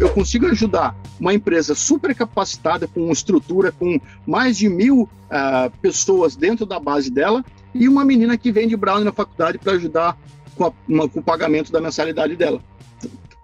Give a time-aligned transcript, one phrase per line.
[0.00, 6.36] eu consigo ajudar uma empresa super capacitada, com estrutura, com mais de mil uh, pessoas
[6.36, 10.16] dentro da base dela, e uma menina que vende Brown na faculdade para ajudar
[10.54, 12.62] com, a, uma, com, o pagamento da mensalidade dela.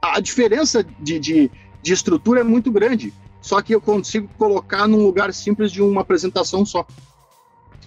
[0.00, 1.50] A diferença de, de,
[1.82, 6.02] de estrutura é muito grande, só que eu consigo colocar num lugar simples de uma
[6.02, 6.86] apresentação só.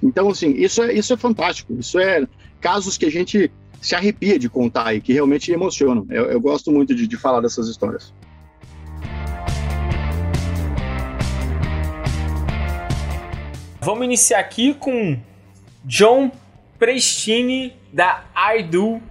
[0.01, 1.73] Então, assim, isso é, isso é fantástico.
[1.79, 2.27] Isso é
[2.61, 6.05] casos que a gente se arrepia de contar e que realmente emocionam.
[6.09, 8.13] Eu, eu gosto muito de, de falar dessas histórias.
[13.87, 15.17] Vamos iniciar aqui com
[15.85, 16.29] John
[16.77, 18.25] Prestini da
[18.59, 19.01] iDo, uh,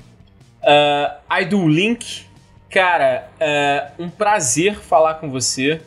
[1.40, 2.26] iDo Link.
[2.68, 5.80] Cara, uh, um prazer falar com você.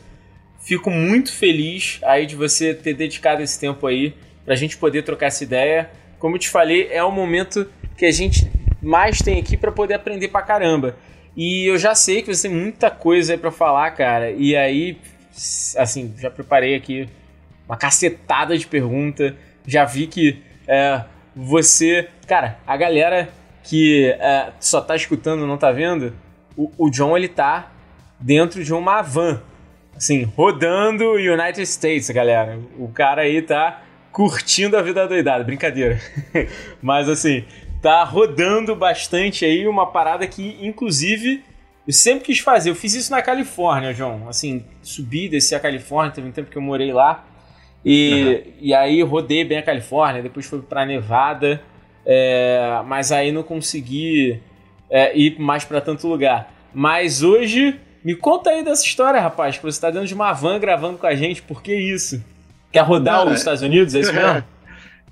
[0.58, 4.12] Fico muito feliz aí de você ter dedicado esse tempo aí
[4.44, 5.88] para a gente poder trocar essa ideia.
[6.18, 8.50] Como eu te falei, é o momento que a gente
[8.82, 10.96] mais tem aqui para poder aprender pra caramba.
[11.36, 14.32] E eu já sei que você tem muita coisa aí para falar, cara.
[14.32, 14.98] E aí,
[15.76, 17.08] assim, já preparei aqui
[17.70, 19.36] uma cacetada de pergunta.
[19.64, 21.04] Já vi que é,
[21.36, 22.08] você.
[22.26, 23.28] Cara, a galera
[23.62, 26.12] que é, só tá escutando não tá vendo,
[26.56, 27.70] o, o John ele tá
[28.18, 29.40] dentro de uma van.
[29.96, 32.58] Assim, rodando United States, galera.
[32.76, 36.00] O cara aí tá curtindo a vida doidada, brincadeira.
[36.82, 37.44] Mas assim,
[37.80, 41.44] tá rodando bastante aí uma parada que, inclusive,
[41.86, 42.70] eu sempre quis fazer.
[42.70, 44.28] Eu fiz isso na Califórnia, João.
[44.28, 47.26] Assim, subi, desci a Califórnia, teve um tempo que eu morei lá.
[47.84, 48.52] E, uhum.
[48.60, 51.62] e aí rodei bem a Califórnia, depois fui pra Nevada,
[52.04, 54.40] é, mas aí não consegui
[54.90, 56.52] é, ir mais para tanto lugar.
[56.74, 60.58] Mas hoje, me conta aí dessa história, rapaz, que você tá dentro de uma van
[60.58, 62.22] gravando com a gente, por que isso?
[62.70, 64.44] Quer rodar os Estados Unidos, é isso mesmo?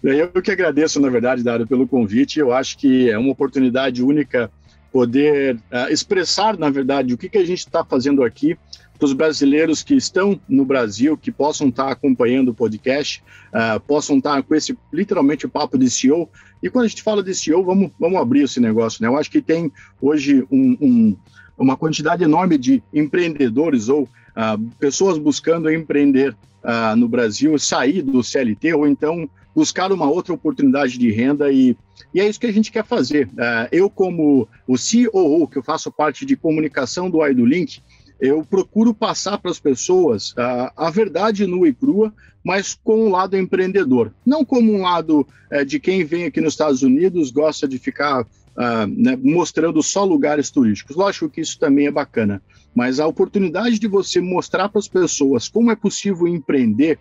[0.02, 2.38] Eu que agradeço, na verdade, Dário, pelo convite.
[2.38, 4.48] Eu acho que é uma oportunidade única
[4.92, 8.56] poder uh, expressar, na verdade, o que, que a gente está fazendo aqui
[8.98, 14.18] para os brasileiros que estão no Brasil, que possam estar acompanhando o podcast, uh, possam
[14.18, 16.28] estar com esse, literalmente, o papo de CEO.
[16.62, 19.08] E quando a gente fala de CEO, vamos, vamos abrir esse negócio, né?
[19.08, 19.70] Eu acho que tem
[20.02, 21.16] hoje um, um,
[21.56, 28.22] uma quantidade enorme de empreendedores ou uh, pessoas buscando empreender uh, no Brasil, sair do
[28.24, 31.76] CLT ou então buscar uma outra oportunidade de renda e,
[32.14, 33.26] e é isso que a gente quer fazer.
[33.28, 37.80] Uh, eu, como o COO, que eu faço parte de comunicação do Link,
[38.20, 42.12] eu procuro passar para as pessoas uh, a verdade nua e crua,
[42.42, 44.12] mas com um lado empreendedor.
[44.24, 48.22] Não como um lado uh, de quem vem aqui nos Estados Unidos, gosta de ficar
[48.22, 50.96] uh, né, mostrando só lugares turísticos.
[50.96, 52.42] Lógico que isso também é bacana,
[52.74, 56.98] mas a oportunidade de você mostrar para as pessoas como é possível empreender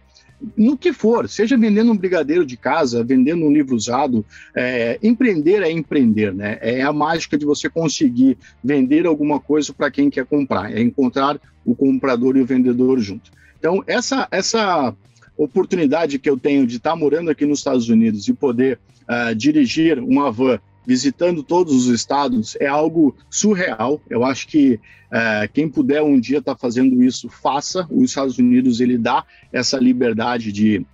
[0.56, 4.26] no que for, seja vendendo um brigadeiro de casa, vendendo um livro usado,
[4.56, 6.58] é, empreender é empreender, né?
[6.62, 11.40] É a mágica de você conseguir vender alguma coisa para quem quer comprar, é encontrar
[11.66, 13.32] o comprador e o vendedor junto.
[13.58, 14.96] Então, essa, essa
[15.36, 19.34] oportunidade que eu tenho de estar tá morando aqui nos Estados Unidos e poder uh,
[19.36, 24.02] dirigir uma van visitando todos os estados é algo surreal.
[24.10, 24.80] Eu acho que
[25.12, 27.86] é, quem puder um dia estar tá fazendo isso, faça.
[27.92, 30.86] Os Estados Unidos ele dá essa liberdade de,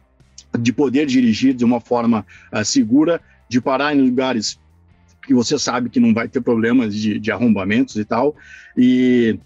[0.59, 4.59] de poder dirigir de uma forma uh, segura, de parar em lugares
[5.27, 8.35] que você sabe que não vai ter problemas de, de arrombamentos e tal.
[8.75, 9.37] E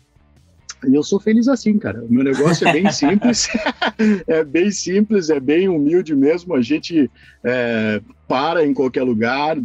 [0.85, 2.03] e eu sou feliz assim, cara.
[2.03, 3.47] O meu negócio é bem simples,
[4.27, 6.55] é bem simples, é bem humilde mesmo.
[6.55, 7.09] A gente
[7.43, 9.57] é, para em qualquer lugar,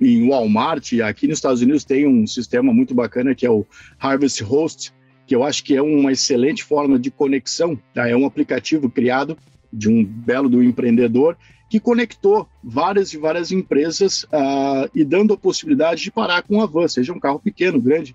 [0.00, 0.92] em Walmart.
[1.00, 3.66] Aqui nos Estados Unidos tem um sistema muito bacana que é o
[3.98, 4.92] Harvest Host,
[5.26, 7.78] que eu acho que é uma excelente forma de conexão.
[7.94, 8.08] Tá?
[8.08, 9.36] É um aplicativo criado
[9.72, 11.36] de um belo do empreendedor
[11.70, 16.66] que conectou várias e várias empresas uh, e dando a possibilidade de parar com a
[16.66, 18.14] van, seja um carro pequeno, grande.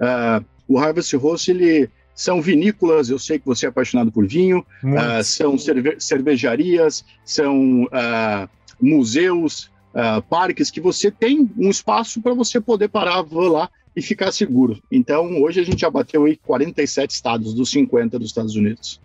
[0.00, 4.64] Uh, o Harvest Host, ele são vinícolas, eu sei que você é apaixonado por vinho,
[4.82, 8.48] uh, são cerve cervejarias, são uh,
[8.80, 13.70] museus, uh, parques, que você tem um espaço para você poder parar a van lá
[13.94, 14.82] e ficar seguro.
[14.90, 18.98] Então, hoje a gente já bateu aí 47 estados dos 50 dos Estados Unidos.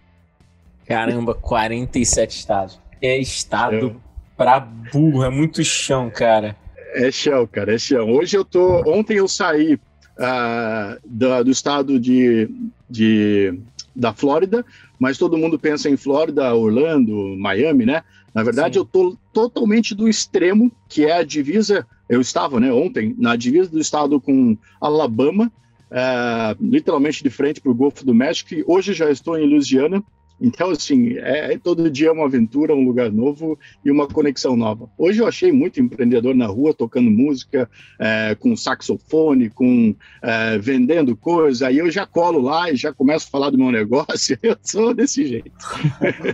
[0.86, 2.80] Caramba, 47 estados.
[3.02, 4.36] É estado é.
[4.38, 6.56] pra burro, é muito chão, cara.
[6.94, 8.10] É chão, cara, é chão.
[8.10, 8.84] Hoje eu tô.
[8.90, 12.50] Ontem eu saí uh, do, do, estado de,
[12.92, 13.58] de,
[13.96, 14.66] da Flórida,
[15.00, 18.04] mas todo mundo pensa em Flórida, Orlando, Miami, né?
[18.34, 18.80] Na verdade, Sim.
[18.80, 21.86] eu tô totalmente do extremo, que é a divisa.
[22.08, 25.52] Eu estava, né, ontem, na divisa do estado com Alabama,
[25.92, 30.04] uh, literalmente de frente para o Golfo do México, e hoje já estou em Louisiana,
[30.42, 34.90] Então, assim, é, é, todo dia uma aventura, um lugar novo e uma conexão nova.
[34.98, 41.16] Hoje eu achei muito empreendedor na rua, tocando música, é, com saxofone, com é, vendendo
[41.16, 41.68] coisa.
[41.68, 44.38] Aí eu já colo lá e já começo a falar do meu negócio.
[44.42, 45.52] Eu sou desse jeito.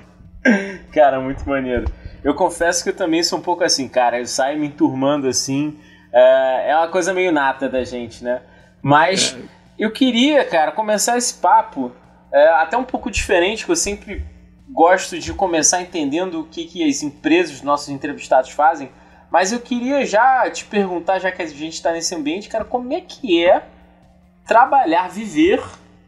[0.94, 1.86] cara, muito maneiro.
[2.24, 4.20] Eu confesso que eu também sou um pouco assim, cara.
[4.20, 5.78] Eu saio me enturmando assim.
[6.14, 8.42] É, é uma coisa meio nata da gente, né?
[8.82, 9.42] Mas é.
[9.78, 11.92] eu queria, cara, começar esse papo
[12.32, 14.26] é, até um pouco diferente, que eu sempre
[14.70, 18.90] gosto de começar entendendo o que, que as empresas, os nossos entrevistados fazem.
[19.32, 22.94] Mas eu queria já te perguntar, já que a gente está nesse ambiente, cara, como
[22.94, 23.64] é que é
[24.46, 25.62] trabalhar, viver,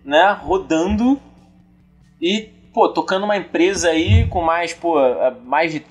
[0.04, 1.19] né, rodando
[2.21, 4.95] e, pô, tocando uma empresa aí com mais, pô,
[5.44, 5.86] mais de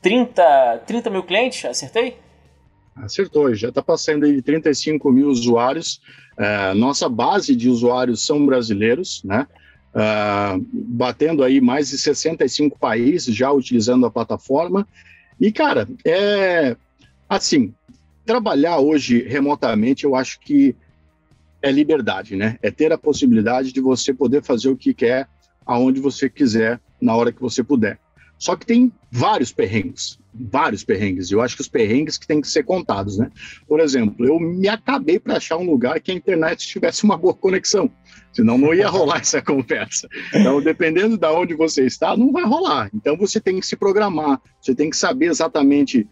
[0.00, 2.18] 30, 30 mil clientes, acertei?
[2.96, 6.00] Acertou, já está passando aí de 35 mil usuários.
[6.38, 9.46] Uh, nossa base de usuários são brasileiros, né?
[9.94, 14.86] Uh, batendo aí mais de 65 países já utilizando a plataforma.
[15.38, 16.76] E, cara, é
[17.28, 17.74] assim,
[18.24, 20.74] trabalhar hoje remotamente, eu acho que
[21.60, 22.58] é liberdade, né?
[22.62, 25.28] É ter a possibilidade de você poder fazer o que quer,
[25.64, 27.98] aonde você quiser, na hora que você puder.
[28.38, 31.30] Só que tem vários perrengues, vários perrengues.
[31.30, 33.30] Eu acho que os perrengues que têm que ser contados, né?
[33.66, 37.34] Por exemplo, eu me acabei para achar um lugar que a internet tivesse uma boa
[37.34, 37.90] conexão,
[38.32, 40.08] senão não ia rolar essa conversa.
[40.34, 42.90] Então, dependendo de onde você está, não vai rolar.
[42.94, 46.06] Então, você tem que se programar, você tem que saber exatamente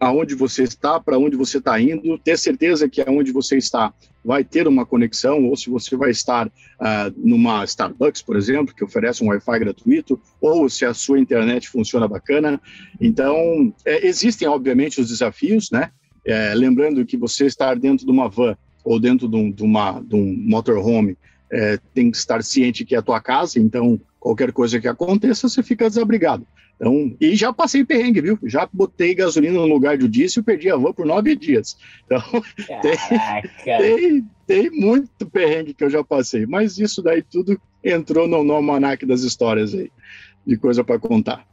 [0.00, 3.92] aonde você está, para onde você está indo, ter certeza que aonde você está
[4.24, 6.50] vai ter uma conexão, ou se você vai estar uh,
[7.16, 12.06] numa Starbucks, por exemplo, que oferece um Wi-Fi gratuito, ou se a sua internet funciona
[12.06, 12.60] bacana.
[13.00, 15.90] Então, é, existem, obviamente, os desafios, né?
[16.26, 20.00] É, lembrando que você estar dentro de uma van ou dentro de, um, de uma,
[20.00, 21.16] de um motorhome
[21.50, 25.48] é, tem que estar ciente que é a tua casa, então qualquer coisa que aconteça,
[25.48, 26.46] você fica desabrigado.
[26.80, 28.38] Então, e já passei perrengue, viu?
[28.44, 31.76] Já botei gasolina no lugar do diesel e perdi a van por nove dias.
[32.06, 32.22] Então,
[32.80, 36.46] tem, tem, tem, muito perrengue que eu já passei.
[36.46, 39.90] Mas isso daí tudo entrou no, no almanac das histórias aí,
[40.46, 41.44] de coisa para contar.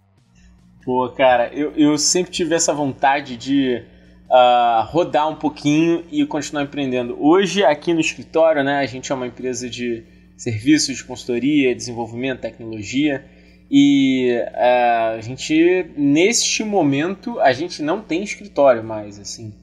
[0.83, 3.81] Pô, cara, eu, eu sempre tive essa vontade de
[4.29, 7.17] uh, rodar um pouquinho e continuar empreendendo.
[7.19, 10.03] Hoje, aqui no escritório, né, a gente é uma empresa de
[10.37, 13.25] serviços de consultoria, desenvolvimento, tecnologia.
[13.69, 19.53] E uh, a gente, neste momento, a gente não tem escritório mais, assim.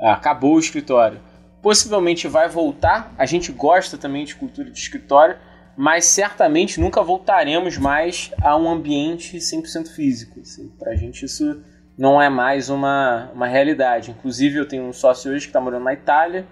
[0.00, 1.20] acabou o escritório.
[1.62, 3.14] Possivelmente vai voltar.
[3.16, 5.36] A gente gosta também de cultura de escritório,
[5.76, 10.40] mas certamente nunca voltaremos mais a um ambiente 100% físico.
[10.40, 10.68] Assim.
[10.78, 11.62] Para a gente isso
[11.96, 14.10] não é mais uma, uma realidade.
[14.10, 16.46] Inclusive, eu tenho um sócio hoje que está morando na Itália,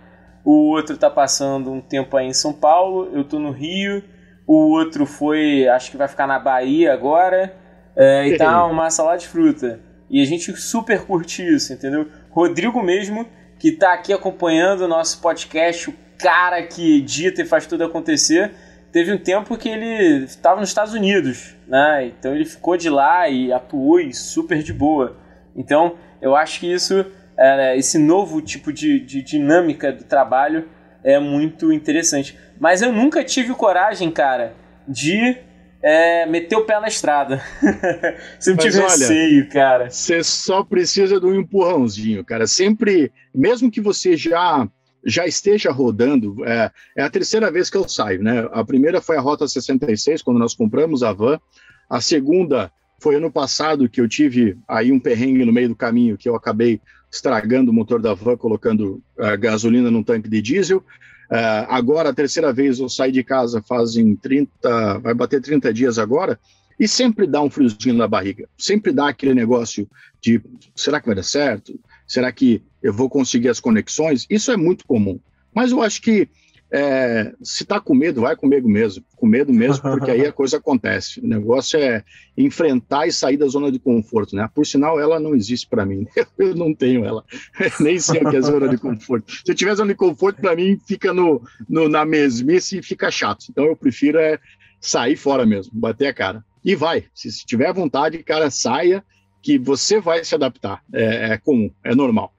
[0.44, 4.02] o outro está passando um tempo aí em São Paulo, eu estou no Rio
[4.52, 7.54] o outro foi, acho que vai ficar na Bahia agora,
[7.94, 9.78] é, e tá uma salada de fruta.
[10.10, 12.08] E a gente super curte isso, entendeu?
[12.30, 13.24] Rodrigo mesmo,
[13.60, 18.50] que tá aqui acompanhando o nosso podcast, o cara que edita e faz tudo acontecer,
[18.90, 22.06] teve um tempo que ele estava nos Estados Unidos, né?
[22.06, 25.16] Então ele ficou de lá e atuou e super de boa.
[25.54, 27.06] Então eu acho que isso,
[27.38, 30.68] é, esse novo tipo de, de dinâmica do trabalho
[31.04, 32.36] é muito interessante.
[32.60, 34.54] Mas eu nunca tive coragem, cara,
[34.86, 35.38] de
[35.82, 37.42] é, meter o pé na estrada.
[38.38, 39.88] Sempre tive receio, cara.
[39.88, 42.46] Você só precisa de um empurrãozinho, cara.
[42.46, 44.68] Sempre, mesmo que você já
[45.02, 48.46] já esteja rodando, é, é, a terceira vez que eu saio, né?
[48.52, 51.40] A primeira foi a Rota 66, quando nós compramos a van.
[51.88, 56.18] A segunda foi ano passado que eu tive aí um perrengue no meio do caminho,
[56.18, 60.84] que eu acabei estragando o motor da van, colocando uh, gasolina num tanque de diesel.
[61.30, 65.98] Uh, agora, a terceira vez eu saí de casa fazem 30, vai bater 30 dias
[65.98, 66.38] agora,
[66.78, 68.48] e sempre dá um friozinho na barriga.
[68.58, 69.88] Sempre dá aquele negócio
[70.20, 70.40] de
[70.74, 71.78] será que vai dar certo?
[72.06, 74.26] Será que eu vou conseguir as conexões?
[74.28, 75.20] Isso é muito comum.
[75.54, 76.28] Mas eu acho que
[76.72, 79.04] é, se tá com medo, vai comigo mesmo.
[79.16, 81.20] Com medo mesmo, porque aí a coisa acontece.
[81.20, 82.04] O negócio é
[82.36, 84.48] enfrentar e sair da zona de conforto, né?
[84.54, 86.06] Por sinal, ela não existe para mim.
[86.38, 87.24] Eu não tenho ela.
[87.80, 89.32] Nem sei o que é zona de conforto.
[89.32, 93.10] Se eu tiver zona de conforto, para mim, fica no, no, na mesmice e fica
[93.10, 93.46] chato.
[93.50, 94.38] Então eu prefiro é
[94.80, 96.44] sair fora mesmo, bater a cara.
[96.64, 97.04] E vai.
[97.14, 99.04] Se, se tiver vontade, cara, saia,
[99.42, 100.82] que você vai se adaptar.
[100.92, 102.32] É, é comum, é normal.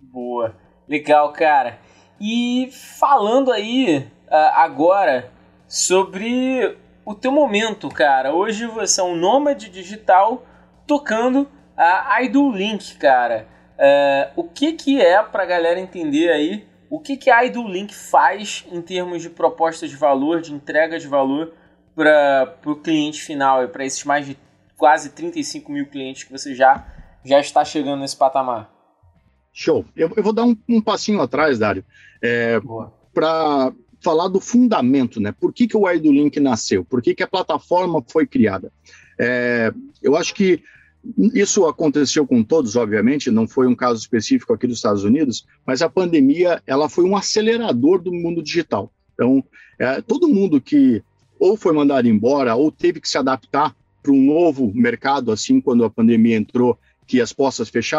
[0.00, 0.54] Boa.
[0.88, 1.78] Legal, cara.
[2.20, 5.30] E falando aí uh, agora
[5.66, 8.34] sobre o teu momento, cara.
[8.34, 10.44] Hoje você é um nômade digital
[10.86, 13.46] tocando a Idol Link, cara.
[13.78, 17.94] Uh, o que que é pra galera entender aí o que que a Idol Link
[17.94, 21.52] faz em termos de proposta de valor, de entrega de valor
[21.94, 24.38] para o cliente final e para esses mais de
[24.76, 26.86] quase 35 mil clientes que você já,
[27.24, 28.70] já está chegando nesse patamar?
[29.52, 29.84] Show.
[29.96, 31.84] Eu, eu vou dar um, um passinho atrás, Dário,
[32.22, 32.60] é,
[33.12, 35.32] para falar do fundamento, né?
[35.32, 36.84] Por que, que o EduLink nasceu?
[36.84, 38.72] Por que, que a plataforma foi criada?
[39.18, 40.62] É, eu acho que
[41.34, 45.80] isso aconteceu com todos, obviamente, não foi um caso específico aqui dos Estados Unidos, mas
[45.80, 48.92] a pandemia ela foi um acelerador do mundo digital.
[49.14, 49.42] Então,
[49.78, 51.02] é, todo mundo que
[51.38, 55.84] ou foi mandado embora ou teve que se adaptar para um novo mercado, assim, quando
[55.84, 56.78] a pandemia entrou,
[57.08, 57.34] que as,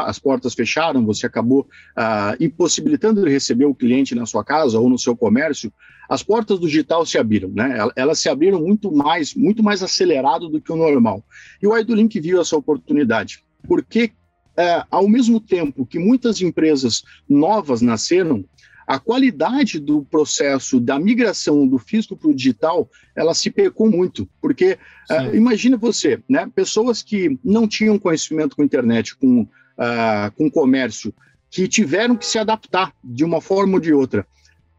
[0.06, 4.88] as portas fecharam, você acabou ah, impossibilitando de receber o cliente na sua casa ou
[4.88, 5.74] no seu comércio,
[6.08, 7.78] as portas do digital se abriram, né?
[7.96, 11.24] Elas se abriram muito mais, muito mais acelerado do que o normal.
[11.62, 14.12] E o Idolink viu essa oportunidade, porque
[14.56, 18.46] é, ao mesmo tempo que muitas empresas novas nasceram,
[18.90, 24.28] a qualidade do processo da migração do físico para o digital, ela se pecou muito,
[24.42, 24.80] porque
[25.12, 31.14] uh, imagina você, né, pessoas que não tinham conhecimento com internet, com, uh, com comércio,
[31.52, 34.26] que tiveram que se adaptar de uma forma ou de outra.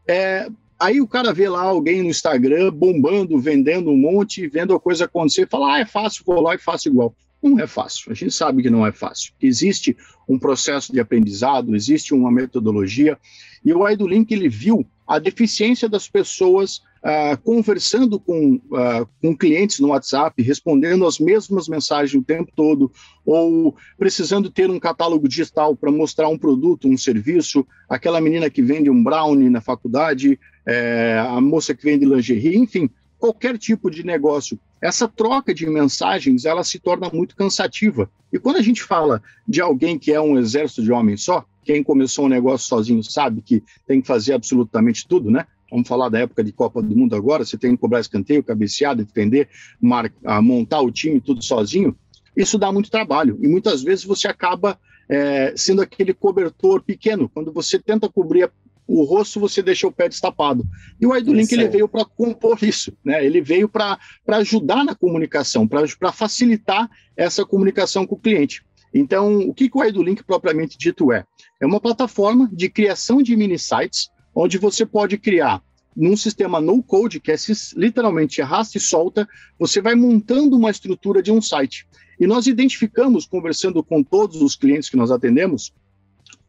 [0.05, 4.79] É, aí o cara vê lá alguém no Instagram bombando, vendendo um monte, vendo a
[4.79, 7.15] coisa acontecer, e fala, ah, é fácil, vou lá e faço igual.
[7.41, 9.33] Não é fácil, a gente sabe que não é fácil.
[9.41, 13.17] Existe um processo de aprendizado, existe uma metodologia,
[13.65, 19.79] e o Idolink ele viu a deficiência das pessoas uh, conversando com, uh, com clientes
[19.79, 22.91] no WhatsApp, respondendo as mesmas mensagens o tempo todo,
[23.25, 28.61] ou precisando ter um catálogo digital para mostrar um produto, um serviço, aquela menina que
[28.61, 34.05] vende um brownie na faculdade, é, a moça que vende lingerie, enfim, qualquer tipo de
[34.05, 34.59] negócio.
[34.81, 38.09] Essa troca de mensagens, ela se torna muito cansativa.
[38.33, 41.83] E quando a gente fala de alguém que é um exército de homens só, quem
[41.83, 45.45] começou um negócio sozinho sabe que tem que fazer absolutamente tudo, né?
[45.69, 48.95] Vamos falar da época de Copa do Mundo agora, você tem que cobrar escanteio, cabecear,
[48.95, 49.47] defender,
[49.79, 50.11] mar...
[50.41, 51.95] montar o time tudo sozinho.
[52.35, 57.29] Isso dá muito trabalho e muitas vezes você acaba é, sendo aquele cobertor pequeno.
[57.29, 58.49] Quando você tenta cobrir
[58.93, 60.65] o rosto você deixa o pé destapado.
[60.99, 63.25] E o Idolink ele veio para compor isso, né?
[63.25, 68.63] Ele veio para ajudar na comunicação, para facilitar essa comunicação com o cliente.
[68.93, 71.23] Então, o que, que o Idolink propriamente dito é?
[71.61, 75.63] É uma plataforma de criação de mini sites, onde você pode criar
[75.95, 77.35] num sistema no code, que é
[77.75, 79.27] literalmente arrasta e solta,
[79.59, 81.87] você vai montando uma estrutura de um site.
[82.19, 85.73] E nós identificamos, conversando com todos os clientes que nós atendemos,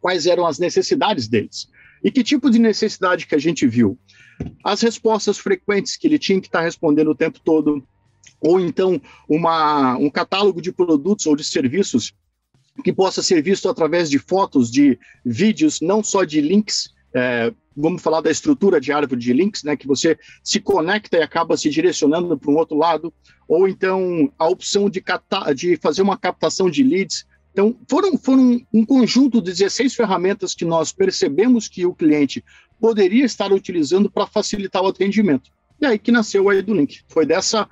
[0.01, 1.69] quais eram as necessidades deles.
[2.03, 3.99] E que tipo de necessidade que a gente viu?
[4.65, 7.83] As respostas frequentes que ele tinha que estar respondendo o tempo todo,
[8.41, 12.13] ou então uma, um catálogo de produtos ou de serviços
[12.83, 16.91] que possa ser visto através de fotos, de vídeos, não só de links.
[17.15, 21.23] É, vamos falar da estrutura de árvore de links, né, que você se conecta e
[21.23, 23.13] acaba se direcionando para um outro lado,
[23.47, 25.03] ou então a opção de,
[25.55, 30.65] de fazer uma captação de leads então, foram, foram um conjunto de 16 ferramentas que
[30.65, 32.43] nós percebemos que o cliente
[32.81, 35.51] poderia estar utilizando para facilitar o atendimento.
[35.81, 37.01] E aí que nasceu o EduLink.
[37.09, 37.69] Foi dessa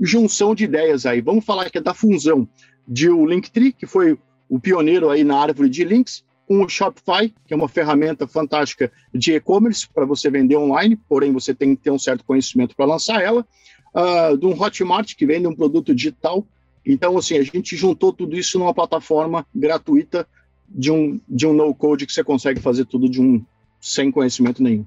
[0.00, 1.20] junção de ideias aí.
[1.20, 2.46] Vamos falar que é da fusão
[2.86, 7.32] de o Linktree, que foi o pioneiro aí na árvore de links, com o Shopify,
[7.46, 11.82] que é uma ferramenta fantástica de e-commerce para você vender online, porém você tem que
[11.82, 13.46] ter um certo conhecimento para lançar ela,
[13.94, 16.46] uh, de um Hotmart, que vende um produto digital,
[16.84, 20.26] então, assim, a gente juntou tudo isso numa plataforma gratuita
[20.68, 23.44] de um, de um no-code que você consegue fazer tudo de um
[23.80, 24.86] sem conhecimento nenhum.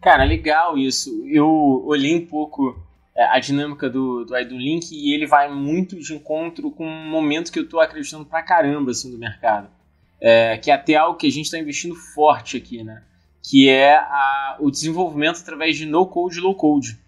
[0.00, 1.24] Cara, legal isso.
[1.26, 2.78] Eu olhei um pouco
[3.14, 7.52] é, a dinâmica do, do Link e ele vai muito de encontro com um momento
[7.52, 9.68] que eu estou acreditando pra caramba assim, do mercado.
[10.20, 13.02] É, que é até algo que a gente está investindo forte aqui, né?
[13.42, 16.98] Que é a, o desenvolvimento através de no-code low-code.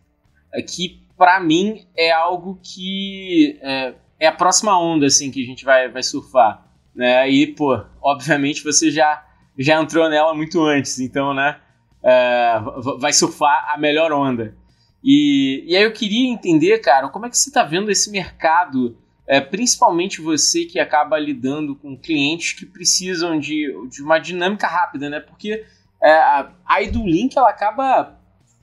[0.53, 5.47] É, que, para mim, é algo que é, é a próxima onda assim que a
[5.47, 7.31] gente vai, vai surfar, né?
[7.31, 9.25] E pô, obviamente você já
[9.57, 11.61] já entrou nela muito antes, então, né?
[12.03, 12.55] É,
[12.99, 14.57] vai surfar a melhor onda.
[15.01, 18.99] E, e aí eu queria entender, cara, como é que você está vendo esse mercado,
[19.25, 25.09] é, principalmente você que acaba lidando com clientes que precisam de, de uma dinâmica rápida,
[25.09, 25.21] né?
[25.21, 25.65] Porque
[26.03, 26.13] é,
[26.67, 28.19] a IdoLink ela acaba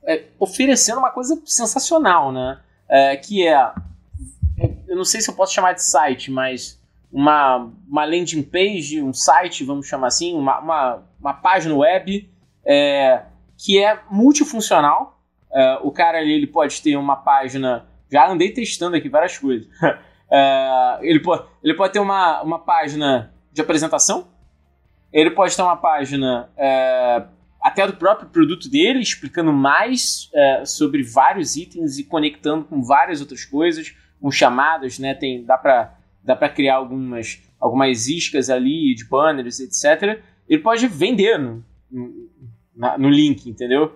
[0.06, 2.60] é, oferecendo uma coisa sensacional, né?
[2.88, 3.72] É, que é
[4.88, 9.13] eu não sei se eu posso chamar de site, mas uma, uma landing page, um
[9.13, 12.29] site, vamos chamar assim, uma, uma, uma página web
[12.65, 13.24] é,
[13.58, 15.22] que é multifuncional.
[15.51, 17.88] É, o cara ali ele pode ter uma página.
[18.12, 19.68] Já andei testando aqui várias coisas.
[20.32, 24.27] é, ele, pode, ele pode ter uma, uma página de apresentação.
[25.12, 27.24] Ele pode ter uma página é,
[27.62, 33.20] até do próprio produto dele, explicando mais é, sobre vários itens e conectando com várias
[33.22, 35.13] outras coisas, com chamadas, né?
[35.13, 40.22] Tem, dá para dá para criar algumas, algumas iscas ali de banners, etc.
[40.48, 42.30] Ele pode vender no, no,
[42.98, 43.96] no link, entendeu?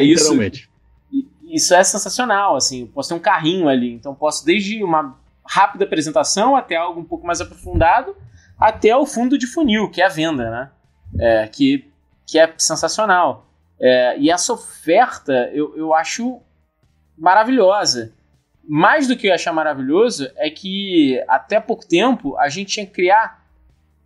[0.00, 0.68] Literalmente.
[1.12, 5.18] Isso, isso é sensacional, assim, eu posso ter um carrinho ali, então posso desde uma
[5.46, 8.16] rápida apresentação até algo um pouco mais aprofundado,
[8.58, 10.70] até o fundo de funil, que é a venda, né?
[11.18, 11.90] É, que,
[12.26, 13.46] que é sensacional.
[13.80, 16.40] É, e essa oferta eu, eu acho
[17.16, 18.12] maravilhosa.
[18.66, 22.92] Mais do que eu achar maravilhoso é que até pouco tempo a gente tinha que
[22.92, 23.44] criar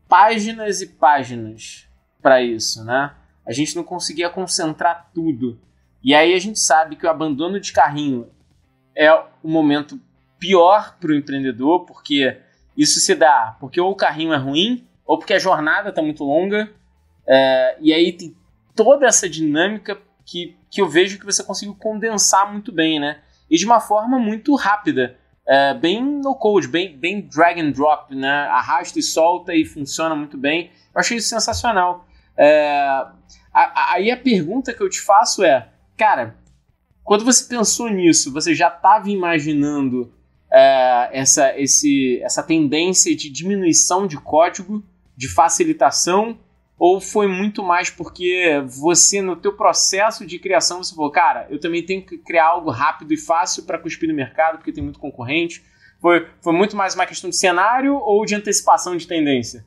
[0.08, 1.86] páginas e páginas
[2.20, 3.14] para isso, né?
[3.46, 5.58] A gente não conseguia concentrar tudo.
[6.02, 8.28] E aí a gente sabe que o abandono de carrinho
[8.96, 10.00] é o momento
[10.38, 12.36] pior para o empreendedor, porque
[12.76, 16.24] isso se dá porque ou o carrinho é ruim, ou porque a jornada está muito
[16.24, 16.70] longa,
[17.28, 18.34] é, e aí tem
[18.74, 23.20] toda essa dinâmica que, que eu vejo que você conseguiu condensar muito bem, né?
[23.50, 25.16] E de uma forma muito rápida,
[25.46, 28.46] é, bem no code, bem, bem drag and drop, né?
[28.50, 30.70] Arrasta e solta e funciona muito bem.
[30.94, 32.06] Eu achei isso sensacional.
[32.36, 33.06] É,
[33.52, 36.36] aí a pergunta que eu te faço é, cara,
[37.02, 40.12] quando você pensou nisso, você já estava imaginando
[40.52, 44.84] é, essa, esse, essa tendência de diminuição de código,
[45.16, 46.38] de facilitação,
[46.78, 51.58] ou foi muito mais porque você, no teu processo de criação, você falou, cara, eu
[51.58, 54.98] também tenho que criar algo rápido e fácil para cuspir no mercado, porque tem muito
[54.98, 55.64] concorrente?
[56.00, 59.64] Foi, foi muito mais uma questão de cenário ou de antecipação de tendência?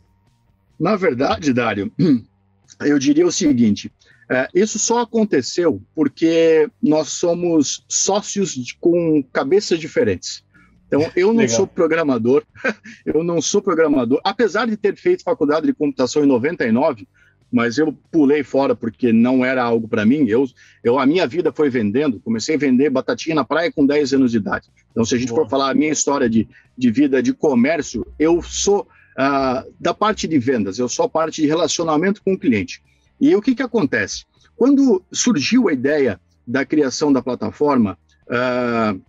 [0.79, 1.91] Na verdade, Dário,
[2.79, 3.91] eu diria o seguinte:
[4.29, 10.43] é, isso só aconteceu porque nós somos sócios de, com cabeças diferentes.
[10.91, 11.55] Então, eu não Legal.
[11.55, 12.43] sou programador,
[13.05, 17.07] eu não sou programador, apesar de ter feito faculdade de computação em 99,
[17.49, 20.27] mas eu pulei fora porque não era algo para mim.
[20.27, 20.45] Eu,
[20.83, 24.31] eu, a minha vida foi vendendo, comecei a vender batatinha na praia com 10 anos
[24.31, 24.67] de idade.
[24.91, 25.43] Então, se a gente Boa.
[25.43, 26.45] for falar a minha história de,
[26.77, 31.41] de vida de comércio, eu sou uh, da parte de vendas, eu sou a parte
[31.41, 32.83] de relacionamento com o cliente.
[33.19, 34.25] E o que, que acontece?
[34.57, 39.01] Quando surgiu a ideia da criação da plataforma, uh,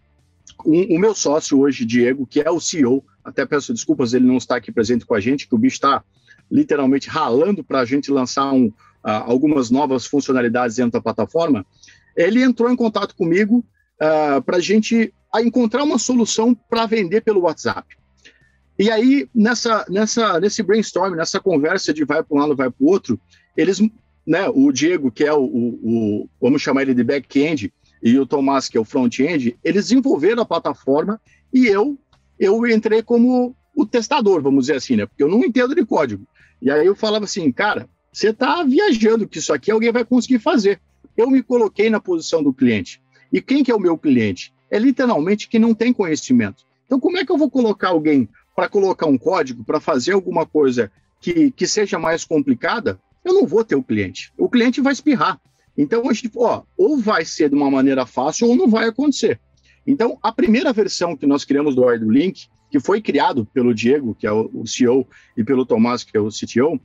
[0.64, 4.36] um, o meu sócio hoje, Diego, que é o CEO, até peço desculpas ele não
[4.36, 6.02] está aqui presente com a gente, que o bicho está
[6.50, 8.72] literalmente ralando para a gente lançar um, uh,
[9.04, 11.64] algumas novas funcionalidades dentro da plataforma,
[12.16, 13.64] ele entrou em contato comigo
[14.00, 17.96] uh, para a gente encontrar uma solução para vender pelo WhatsApp.
[18.78, 22.84] E aí, nessa, nessa, nesse brainstorm, nessa conversa de vai para um lado, vai para
[22.84, 23.20] o outro,
[23.56, 23.80] eles,
[24.26, 27.72] né, o Diego, que é o, o, o vamos chamar ele de back-end,
[28.02, 31.20] e o Tomás, que é o front-end, eles desenvolveram a plataforma
[31.52, 31.96] e eu,
[32.38, 35.06] eu entrei como o testador, vamos dizer assim, né?
[35.06, 36.26] Porque eu não entendo de código.
[36.60, 40.38] E aí eu falava assim, cara, você está viajando que isso aqui alguém vai conseguir
[40.38, 40.80] fazer.
[41.16, 43.00] Eu me coloquei na posição do cliente.
[43.32, 44.52] E quem que é o meu cliente?
[44.70, 46.64] É literalmente quem não tem conhecimento.
[46.86, 50.44] Então, como é que eu vou colocar alguém para colocar um código, para fazer alguma
[50.44, 53.00] coisa que, que seja mais complicada?
[53.24, 54.32] Eu não vou ter o cliente.
[54.36, 55.40] O cliente vai espirrar.
[55.76, 59.40] Então, a gente, ó, ou vai ser de uma maneira fácil ou não vai acontecer.
[59.86, 64.14] Então, a primeira versão que nós criamos do Arduino Link, que foi criado pelo Diego,
[64.14, 65.06] que é o CEO,
[65.36, 66.80] e pelo Tomás, que é o CTO,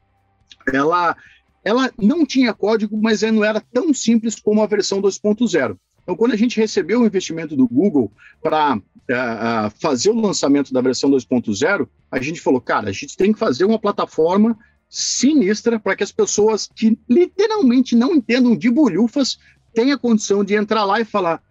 [0.73, 1.15] ela,
[1.63, 5.77] ela não tinha código, mas não era tão simples como a versão 2.0.
[6.03, 10.73] Então, quando a gente recebeu o investimento do Google para uh, uh, fazer o lançamento
[10.73, 14.57] da versão 2.0, a gente falou, cara, a gente tem que fazer uma plataforma
[14.89, 19.37] sinistra para que as pessoas que literalmente não entendam de bolhufas
[19.73, 21.41] tenham a condição de entrar lá e falar: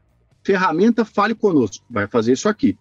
[0.42, 2.77] ferramenta, fale conosco, vai fazer isso aqui.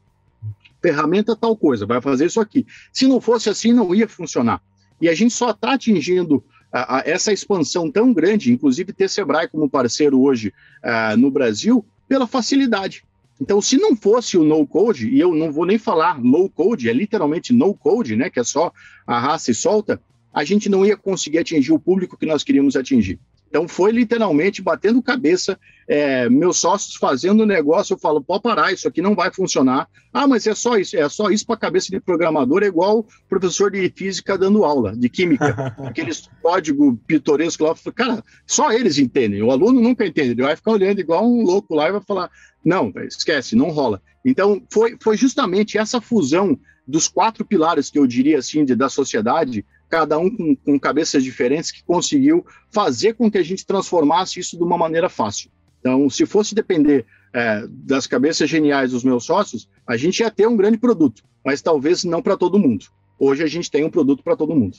[0.81, 2.65] Ferramenta, tal coisa, vai fazer isso aqui.
[2.93, 4.61] Se não fosse assim, não ia funcionar.
[5.01, 9.47] E a gente só está atingindo a, a, essa expansão tão grande, inclusive ter Sebrae
[9.47, 13.03] como parceiro hoje uh, no Brasil, pela facilidade.
[13.41, 16.89] Então, se não fosse o no code, e eu não vou nem falar low code,
[16.89, 18.71] é literalmente no code, né, que é só
[19.05, 20.01] arrasta e solta,
[20.35, 23.17] a gente não ia conseguir atingir o público que nós queríamos atingir.
[23.47, 28.85] Então foi literalmente batendo cabeça, é, meus sócios fazendo negócio, eu falo, pode parar, isso
[28.85, 29.87] aqui não vai funcionar.
[30.11, 33.05] Ah, mas é só isso, é só isso para a cabeça de programador, é igual
[33.29, 35.73] professor de física dando aula, de química.
[35.87, 40.71] Aqueles código pitoresco lá, cara, só eles entendem, o aluno nunca entende, ele vai ficar
[40.71, 42.29] olhando igual um louco lá e vai falar,
[42.61, 44.01] não, esquece, não rola.
[44.25, 48.89] Então foi, foi justamente essa fusão dos quatro pilares que eu diria assim de, da
[48.89, 54.39] sociedade cada um com, com, cabeças diferentes, que conseguiu fazer com que a gente transformasse
[54.39, 55.49] isso de uma maneira fácil.
[55.79, 60.47] Então, se fosse depender é, das cabeças geniais dos meus sócios, a gente ia ter
[60.47, 62.85] um grande produto, mas talvez não para todo mundo.
[63.19, 64.77] Hoje a gente tem um produto para todo mundo.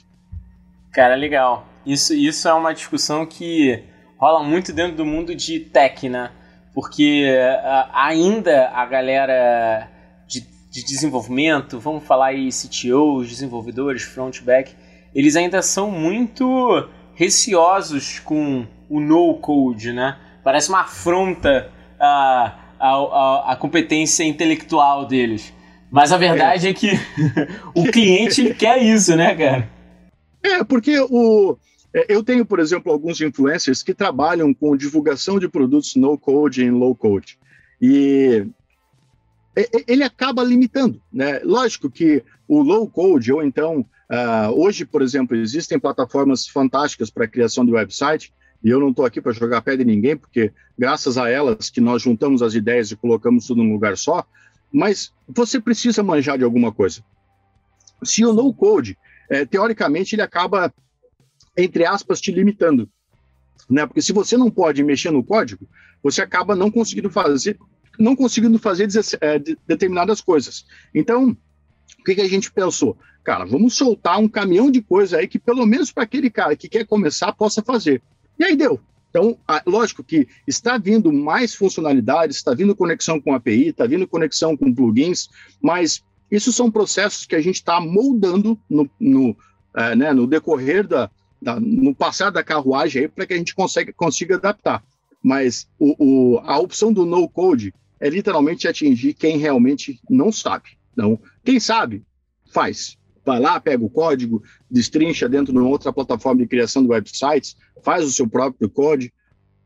[0.91, 1.67] Cara, legal.
[1.85, 3.83] Isso, isso é uma discussão que
[4.17, 6.31] rola muito dentro do mundo de tech, né?
[6.73, 7.25] Porque
[7.93, 9.89] ainda a galera
[10.27, 10.41] de,
[10.71, 14.75] de, desenvolvimento, vamos falar aí CTOs, desenvolvedores, front, back,
[15.13, 20.17] eles ainda são muito receosos com o no-code, né?
[20.43, 25.53] Parece uma afronta à, à, à competência intelectual deles.
[25.89, 26.91] Mas a verdade é, é que
[27.73, 29.69] o cliente ele quer isso, né, cara?
[30.43, 31.57] É, porque o,
[31.93, 36.63] é, eu tenho, por exemplo, alguns influencers que trabalham com divulgação de produtos no code
[36.63, 37.39] e low code.
[37.81, 38.45] E
[39.87, 41.39] ele acaba limitando, né?
[41.43, 47.25] Lógico que o low code, ou então, uh, hoje, por exemplo, existem plataformas fantásticas para
[47.25, 50.51] a criação de website, e eu não estou aqui para jogar pedra em ninguém, porque
[50.77, 54.25] graças a elas que nós juntamos as ideias e colocamos tudo num lugar só,
[54.71, 57.03] mas você precisa manjar de alguma coisa.
[58.03, 58.97] Se o no code,
[59.29, 60.73] é, teoricamente, ele acaba
[61.57, 62.87] entre aspas, te limitando.
[63.67, 63.85] Né?
[63.85, 65.67] Porque se você não pode mexer no código,
[66.03, 67.57] você acaba não conseguindo fazer,
[67.97, 68.87] não conseguindo fazer
[69.19, 70.65] é, determinadas coisas.
[70.93, 71.35] Então,
[71.99, 72.97] o que, que a gente pensou?
[73.23, 76.69] Cara, vamos soltar um caminhão de coisa aí que pelo menos para aquele cara que
[76.69, 78.01] quer começar possa fazer.
[78.39, 78.79] E aí deu.
[79.09, 84.55] Então, lógico que está vindo mais funcionalidades, está vindo conexão com API, está vindo conexão
[84.55, 85.27] com plugins,
[85.61, 89.35] mas isso são processos que a gente está moldando no, no,
[89.75, 91.09] é, né, no decorrer da,
[91.41, 94.83] da, no passar da carruagem aí para que a gente consiga, consiga adaptar.
[95.23, 95.95] Mas o,
[96.35, 100.76] o, a opção do no code é literalmente atingir quem realmente não sabe.
[100.97, 102.03] Então, quem sabe,
[102.51, 102.97] faz.
[103.25, 107.57] Vai lá, pega o código, destrincha dentro de uma outra plataforma de criação de websites,
[107.83, 109.13] faz o seu próprio código,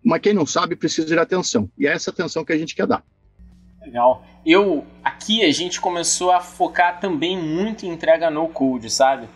[0.04, 1.70] mas quem não sabe precisa de atenção.
[1.78, 3.04] E é essa atenção que a gente quer dar.
[3.80, 4.26] Legal.
[4.46, 9.28] Eu, aqui a gente começou a focar também muito em entrega no code, sabe?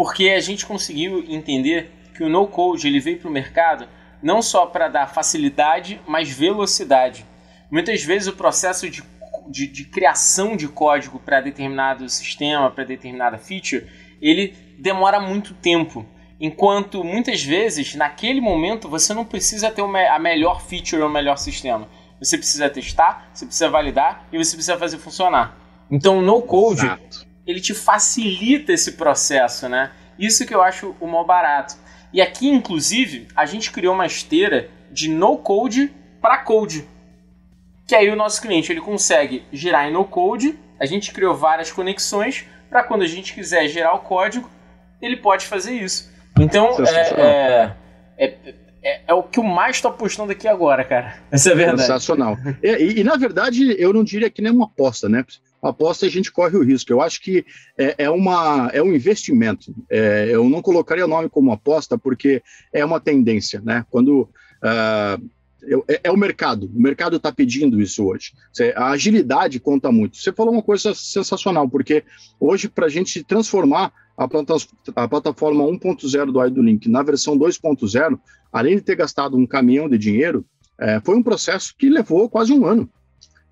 [0.00, 3.86] porque a gente conseguiu entender que o no-code ele veio para o mercado
[4.22, 7.26] não só para dar facilidade, mas velocidade.
[7.70, 9.02] Muitas vezes o processo de,
[9.50, 13.86] de, de criação de código para determinado sistema, para determinada feature,
[14.20, 16.06] ele demora muito tempo.
[16.40, 21.36] Enquanto muitas vezes, naquele momento, você não precisa ter a melhor feature ou o melhor
[21.36, 21.88] sistema.
[22.18, 25.58] Você precisa testar, você precisa validar e você precisa fazer funcionar.
[25.90, 29.90] Então, no code, Exato ele te facilita esse processo, né?
[30.18, 31.76] Isso que eu acho o maior barato.
[32.12, 36.86] E aqui, inclusive, a gente criou uma esteira de no code para code.
[37.90, 40.56] Que aí o nosso cliente ele consegue girar em no code.
[40.78, 44.48] A gente criou várias conexões para quando a gente quiser gerar o código,
[45.02, 46.08] ele pode fazer isso.
[46.38, 47.74] Então, é, é,
[48.16, 51.16] é, é, é, o que eu mais estou apostando aqui agora, cara.
[51.32, 51.80] Essa é a verdade.
[51.80, 52.36] Sensacional.
[52.62, 55.24] E, e, e, na verdade, eu não diria que nem uma aposta, né?
[55.60, 56.92] aposta a gente corre o risco.
[56.92, 57.44] Eu acho que
[57.76, 59.74] é, é uma, é um investimento.
[59.90, 62.40] É, eu não colocaria o nome como aposta porque
[62.72, 63.84] é uma tendência, né?
[63.90, 64.28] Quando
[64.62, 65.30] uh,
[65.88, 68.32] é, é, o mercado, o mercado está pedindo isso hoje.
[68.76, 70.16] A agilidade conta muito.
[70.16, 72.04] Você falou uma coisa sensacional, porque
[72.38, 74.54] hoje, para a gente transformar a, plata,
[74.96, 78.18] a plataforma 1.0 do IdoLink na versão 2.0,
[78.52, 80.44] além de ter gastado um caminhão de dinheiro,
[80.78, 82.88] é, foi um processo que levou quase um ano.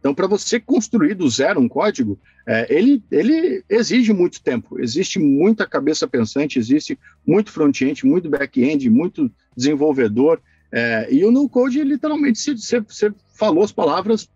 [0.01, 5.19] Então, para você construir do zero um código, é, ele, ele exige muito tempo, existe
[5.19, 10.41] muita cabeça pensante, existe muito front-end, muito back-end, muito desenvolvedor.
[10.71, 14.29] É, e o no-code, literalmente, você, falou as palavras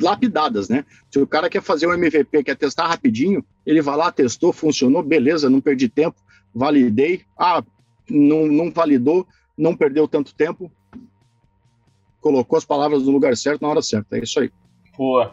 [0.00, 0.84] lapidadas, né?
[1.10, 5.02] Se o cara quer fazer um MVP, quer testar rapidinho, ele vai lá, testou, funcionou,
[5.02, 6.16] beleza, não perdi tempo,
[6.54, 7.62] validei, ah,
[8.08, 10.70] não, não validou, não perdeu tanto tempo,
[12.20, 14.16] colocou as palavras no lugar certo na hora certa.
[14.16, 14.50] É isso aí.
[14.96, 15.28] Pô.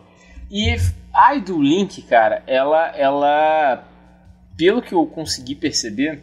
[0.52, 0.76] E
[1.14, 3.88] a do Link, cara, ela, ela,
[4.58, 6.22] pelo que eu consegui perceber,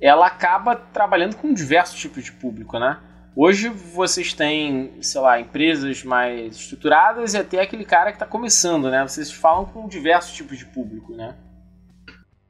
[0.00, 2.98] ela acaba trabalhando com diversos tipos de público, né?
[3.36, 8.90] Hoje vocês têm, sei lá, empresas mais estruturadas e até aquele cara que está começando,
[8.90, 9.06] né?
[9.06, 11.36] Vocês falam com diversos tipos de público, né?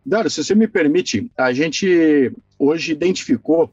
[0.04, 3.72] Dário, se você me permite, a gente hoje identificou,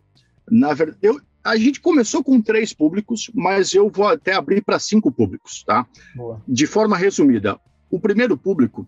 [0.50, 4.78] na verdade, eu, a gente começou com três públicos, mas eu vou até abrir para
[4.78, 5.86] cinco públicos, tá?
[6.14, 6.42] Boa.
[6.46, 7.58] De forma resumida,
[7.90, 8.86] o primeiro público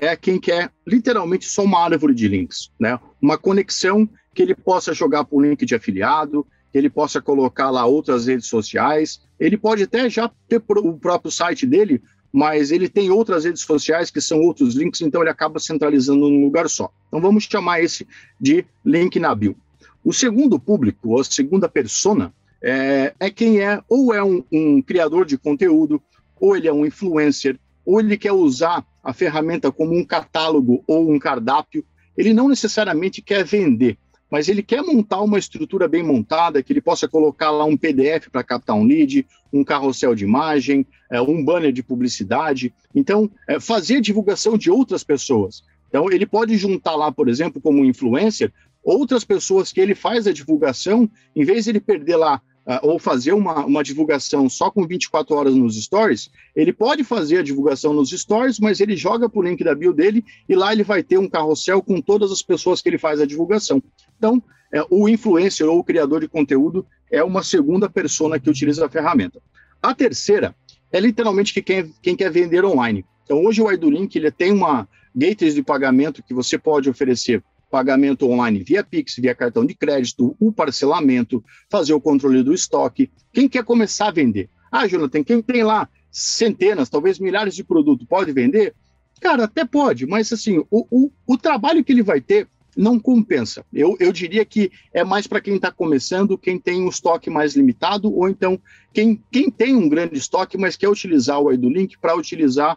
[0.00, 2.98] é quem quer literalmente só uma árvore de links, né?
[3.20, 7.70] Uma conexão que ele possa jogar para o link de afiliado, que ele possa colocar
[7.70, 9.20] lá outras redes sociais.
[9.38, 12.02] Ele pode até já ter o próprio site dele,
[12.32, 16.44] mas ele tem outras redes sociais que são outros links, então ele acaba centralizando num
[16.44, 16.90] lugar só.
[17.08, 18.06] Então vamos chamar esse
[18.40, 19.54] de link na bio.
[20.02, 24.80] O segundo público, ou a segunda persona, é, é quem é ou é um, um,
[24.80, 26.00] criador de conteúdo,
[26.40, 31.10] ou ele é um influencer, ou ele quer usar a ferramenta como um catálogo ou
[31.10, 31.84] um cardápio.
[32.16, 33.98] Ele não necessariamente quer vender.
[34.30, 38.30] mas ele quer montar uma estrutura bem montada, que ele possa colocar lá um PDF
[38.32, 42.72] para captar um lead, um carrossel de imagem, é, um banner de publicidade.
[42.94, 45.62] Então, é, fazer divulgação de outras pessoas.
[45.86, 48.50] Então, ele pode juntar lá, por exemplo, como influencer,
[48.82, 52.98] outras pessoas que ele faz a divulgação, em vez de ele perder lá uh, ou
[52.98, 57.92] fazer uma, uma divulgação só com 24 horas nos stories, ele pode fazer a divulgação
[57.92, 61.02] nos stories, mas ele joga para o link da bio dele e lá ele vai
[61.02, 63.82] ter um carrossel com todas as pessoas que ele faz a divulgação.
[64.16, 68.86] Então, é, o influencer ou o criador de conteúdo é uma segunda persona que utiliza
[68.86, 69.40] a ferramenta.
[69.82, 70.54] A terceira
[70.90, 73.04] é literalmente que quem, quem quer vender online.
[73.24, 78.28] Então, hoje o Aidulink ele tem uma gateways de pagamento que você pode oferecer pagamento
[78.28, 83.10] online via Pix, via cartão de crédito, o parcelamento, fazer o controle do estoque.
[83.32, 84.50] Quem quer começar a vender?
[84.70, 88.74] Ah, Jonathan, quem tem lá centenas, talvez milhares de produtos, pode vender?
[89.22, 93.64] Cara, até pode, mas assim, o, o, o trabalho que ele vai ter não compensa.
[93.72, 97.56] Eu, eu diria que é mais para quem está começando, quem tem um estoque mais
[97.56, 98.60] limitado, ou então
[98.92, 102.76] quem, quem tem um grande estoque, mas quer utilizar o Link para utilizar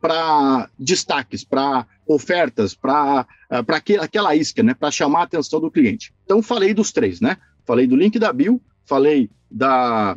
[0.00, 6.12] para destaques, para ofertas, para uh, aquela isca, né, para chamar a atenção do cliente.
[6.24, 7.36] Então, falei dos três, né?
[7.66, 10.16] Falei do link da bio, falei da,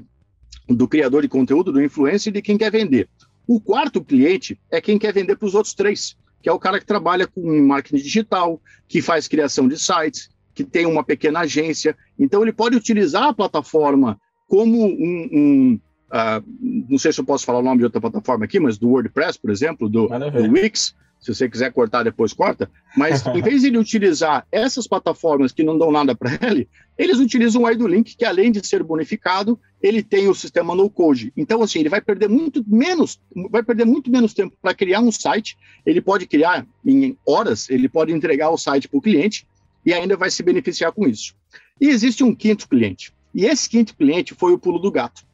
[0.67, 3.09] do criador de conteúdo, do influencer e de quem quer vender.
[3.45, 6.79] O quarto cliente é quem quer vender para os outros três, que é o cara
[6.79, 11.95] que trabalha com marketing digital, que faz criação de sites, que tem uma pequena agência.
[12.17, 15.79] Então, ele pode utilizar a plataforma como um, um
[16.13, 16.43] Uh,
[16.89, 19.39] não sei se eu posso falar o nome de outra plataforma aqui, mas do WordPress,
[19.39, 22.69] por exemplo, do, do Wix, se você quiser cortar depois, corta.
[22.95, 27.17] Mas em vez de ele utilizar essas plataformas que não dão nada para ele, eles
[27.17, 31.33] utilizam o IDOLink, que além de ser bonificado, ele tem o sistema no code.
[31.35, 35.11] Então, assim, ele vai perder muito menos, vai perder muito menos tempo para criar um
[35.11, 35.57] site.
[35.83, 39.47] Ele pode criar em horas, ele pode entregar o site para o cliente
[39.83, 41.33] e ainda vai se beneficiar com isso.
[41.81, 43.11] E existe um quinto cliente.
[43.33, 45.25] E esse quinto cliente foi o pulo do gato.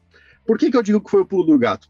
[0.50, 1.88] Por que, que eu digo que foi o pulo do gato?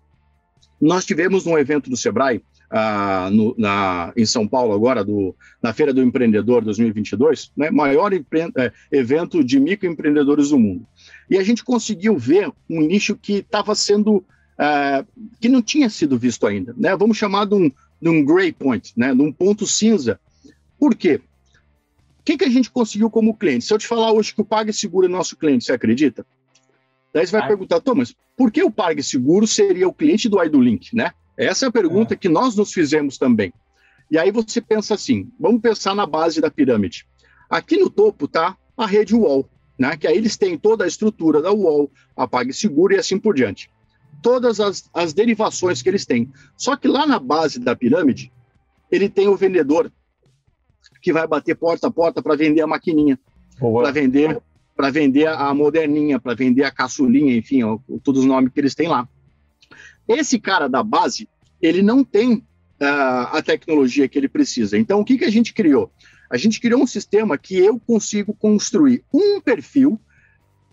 [0.78, 5.72] Nós tivemos um evento do Sebrae, ah, no, na, em São Paulo agora, do, na
[5.72, 10.86] Feira do Empreendedor 2022, né, maior é, evento de microempreendedores do mundo.
[11.30, 14.22] E a gente conseguiu ver um nicho que estava sendo,
[14.58, 15.06] é,
[15.40, 16.74] que não tinha sido visto ainda.
[16.76, 16.94] Né?
[16.94, 19.14] Vamos chamar de um, de um gray point, né?
[19.14, 20.20] de um ponto cinza.
[20.78, 21.18] Por quê?
[22.18, 23.64] O que, que a gente conseguiu como cliente?
[23.64, 26.26] Se eu te falar hoje que o PagSeguro é nosso cliente, você acredita?
[27.12, 31.12] Daí você vai perguntar, Thomas, por que o PagSeguro seria o cliente do IDOLink, né?
[31.36, 32.16] Essa é a pergunta é.
[32.16, 33.52] que nós nos fizemos também.
[34.10, 37.06] E aí você pensa assim, vamos pensar na base da pirâmide.
[37.48, 39.96] Aqui no topo está a rede UOL, né?
[39.96, 43.70] Que aí eles têm toda a estrutura da UOL, a PagSeguro e assim por diante.
[44.22, 46.30] Todas as, as derivações que eles têm.
[46.56, 48.32] Só que lá na base da pirâmide,
[48.90, 49.90] ele tem o vendedor
[51.00, 53.18] que vai bater porta a porta para vender a maquininha,
[53.58, 54.40] para vender
[54.80, 58.74] para vender a moderninha, para vender a caçulinha, enfim, ó, todos os nomes que eles
[58.74, 59.06] têm lá.
[60.08, 61.28] Esse cara da base,
[61.60, 64.78] ele não tem uh, a tecnologia que ele precisa.
[64.78, 65.92] Então, o que, que a gente criou?
[66.30, 70.00] A gente criou um sistema que eu consigo construir um perfil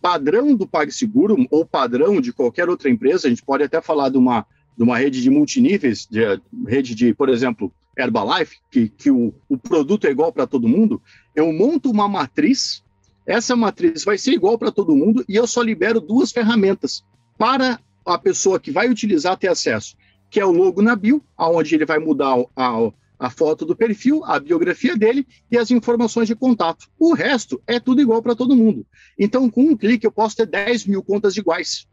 [0.02, 3.28] padrão do PagSeguro ou padrão de qualquer outra empresa.
[3.28, 4.46] A gente pode até falar de uma,
[4.78, 6.22] de uma rede de multiníveis, de,
[6.65, 11.02] rede de, por exemplo, Herbalife, que, que o, o produto é igual para todo mundo.
[11.36, 12.87] Eu monto uma matriz
[13.27, 17.03] essa matriz vai ser igual para todo mundo e eu só libero duas ferramentas
[17.37, 19.97] para a pessoa que vai utilizar ter acesso,
[20.29, 24.23] que é o logo na bio, aonde ele vai mudar a, a foto do perfil,
[24.23, 26.87] a biografia dele e as informações de contato.
[26.97, 28.87] O resto é tudo igual para todo mundo.
[29.19, 31.85] Então, com um clique, eu posso ter 10 mil contas iguais.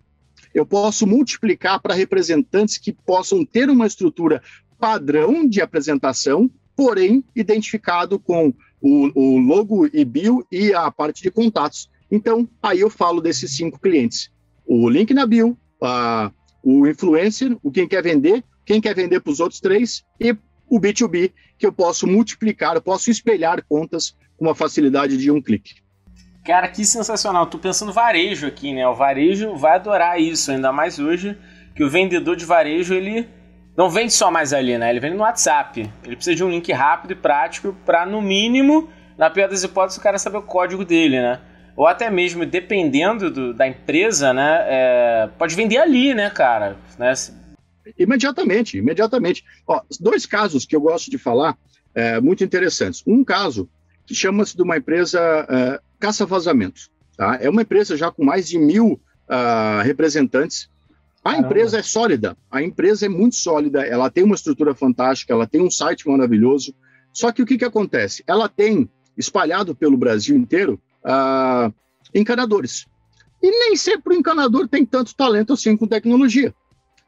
[0.54, 4.40] Eu posso multiplicar para representantes que possam ter uma estrutura
[4.78, 11.30] padrão de apresentação, porém identificado com o, o logo e bio e a parte de
[11.30, 11.88] contatos.
[12.10, 14.30] Então, aí eu falo desses cinco clientes.
[14.66, 16.30] O link na bio, a,
[16.62, 20.36] o influencer, o quem quer vender, quem quer vender para os outros três e
[20.68, 25.40] o B2B, que eu posso multiplicar, eu posso espelhar contas com uma facilidade de um
[25.40, 25.76] clique.
[26.44, 27.46] Cara, que sensacional.
[27.46, 28.86] Tô pensando varejo aqui, né?
[28.86, 31.38] O varejo vai adorar isso, ainda mais hoje
[31.74, 33.26] que o vendedor de varejo ele
[33.76, 34.90] não vende só mais ali, né?
[34.90, 35.90] Ele vende no WhatsApp.
[36.04, 39.98] Ele precisa de um link rápido e prático para, no mínimo, na pior das hipóteses,
[39.98, 41.40] o cara saber o código dele, né?
[41.76, 44.64] Ou até mesmo, dependendo do, da empresa, né?
[44.68, 46.76] É, pode vender ali, né, cara?
[46.98, 47.12] Né?
[47.98, 49.44] Imediatamente, imediatamente.
[49.66, 51.56] Ó, dois casos que eu gosto de falar,
[51.94, 53.02] é, muito interessantes.
[53.06, 53.68] Um caso
[54.06, 56.90] que chama-se de uma empresa é, Caça Vazamentos.
[57.16, 57.38] Tá?
[57.40, 60.68] É uma empresa já com mais de mil uh, representantes
[61.24, 65.46] a empresa é sólida, a empresa é muito sólida, ela tem uma estrutura fantástica, ela
[65.46, 66.74] tem um site maravilhoso.
[67.14, 68.22] Só que o que, que acontece?
[68.26, 71.72] Ela tem espalhado pelo Brasil inteiro, uh,
[72.14, 72.86] encanadores.
[73.42, 76.54] E nem sempre o encanador tem tanto talento assim com tecnologia.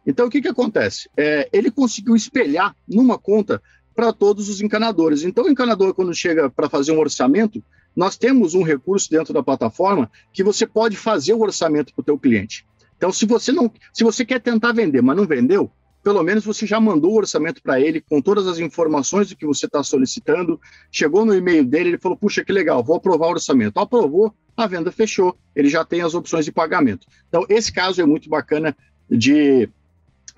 [0.07, 1.11] Então, o que, que acontece?
[1.17, 3.61] É, ele conseguiu espelhar numa conta
[3.95, 5.25] para todos os encanadores.
[5.25, 7.63] Então, o encanador, quando chega para fazer um orçamento,
[7.95, 12.05] nós temos um recurso dentro da plataforma que você pode fazer o orçamento para o
[12.05, 12.65] teu cliente.
[12.97, 15.71] Então, se você não, se você quer tentar vender, mas não vendeu,
[16.07, 19.45] pelo menos você já mandou o orçamento para ele com todas as informações do que
[19.45, 20.61] você está solicitando.
[20.89, 23.81] Chegou no e-mail dele, ele falou: puxa, que legal, vou aprovar o orçamento.
[23.81, 27.09] Aprovou, a venda fechou, ele já tem as opções de pagamento.
[27.29, 28.77] Então, esse caso é muito bacana
[29.11, 29.69] de,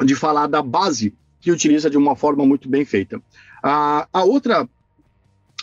[0.03, 3.21] de falar da base que utiliza de uma forma muito bem feita.
[3.63, 4.67] A, a outra,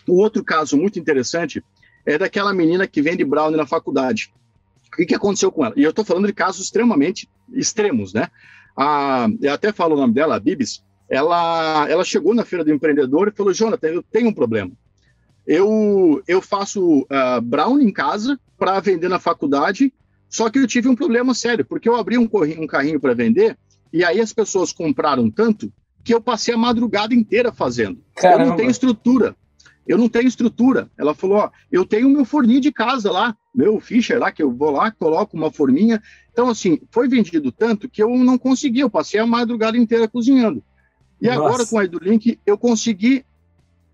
[0.08, 1.64] o outro caso muito interessante
[2.06, 4.32] é daquela menina que vende brownie na faculdade.
[4.96, 5.74] O que, que aconteceu com ela?
[5.76, 8.30] E eu estou falando de casos extremamente extremos, né?
[8.78, 10.84] A, eu até falo o nome dela, a Bibis.
[11.10, 14.72] Ela, ela chegou na feira do empreendedor e falou: Jonathan, eu tenho um problema.
[15.46, 19.94] Eu, eu faço uh, brownie em casa para vender na faculdade,
[20.30, 22.28] só que eu tive um problema sério, porque eu abri um,
[22.58, 23.58] um carrinho para vender
[23.94, 25.72] e aí as pessoas compraram tanto
[26.04, 28.00] que eu passei a madrugada inteira fazendo.
[28.16, 28.44] Caramba.
[28.44, 29.36] Eu não tenho estrutura.
[29.88, 30.90] Eu não tenho estrutura.
[30.98, 34.52] Ela falou: ó, eu tenho meu forninho de casa lá, meu Fischer lá, que eu
[34.52, 36.02] vou lá, coloco uma forminha.
[36.32, 40.64] Então, assim, foi vendido tanto que eu não consegui, eu passei a madrugada inteira cozinhando.
[41.22, 41.40] E Nossa.
[41.40, 43.24] agora, com a EduLink, eu consegui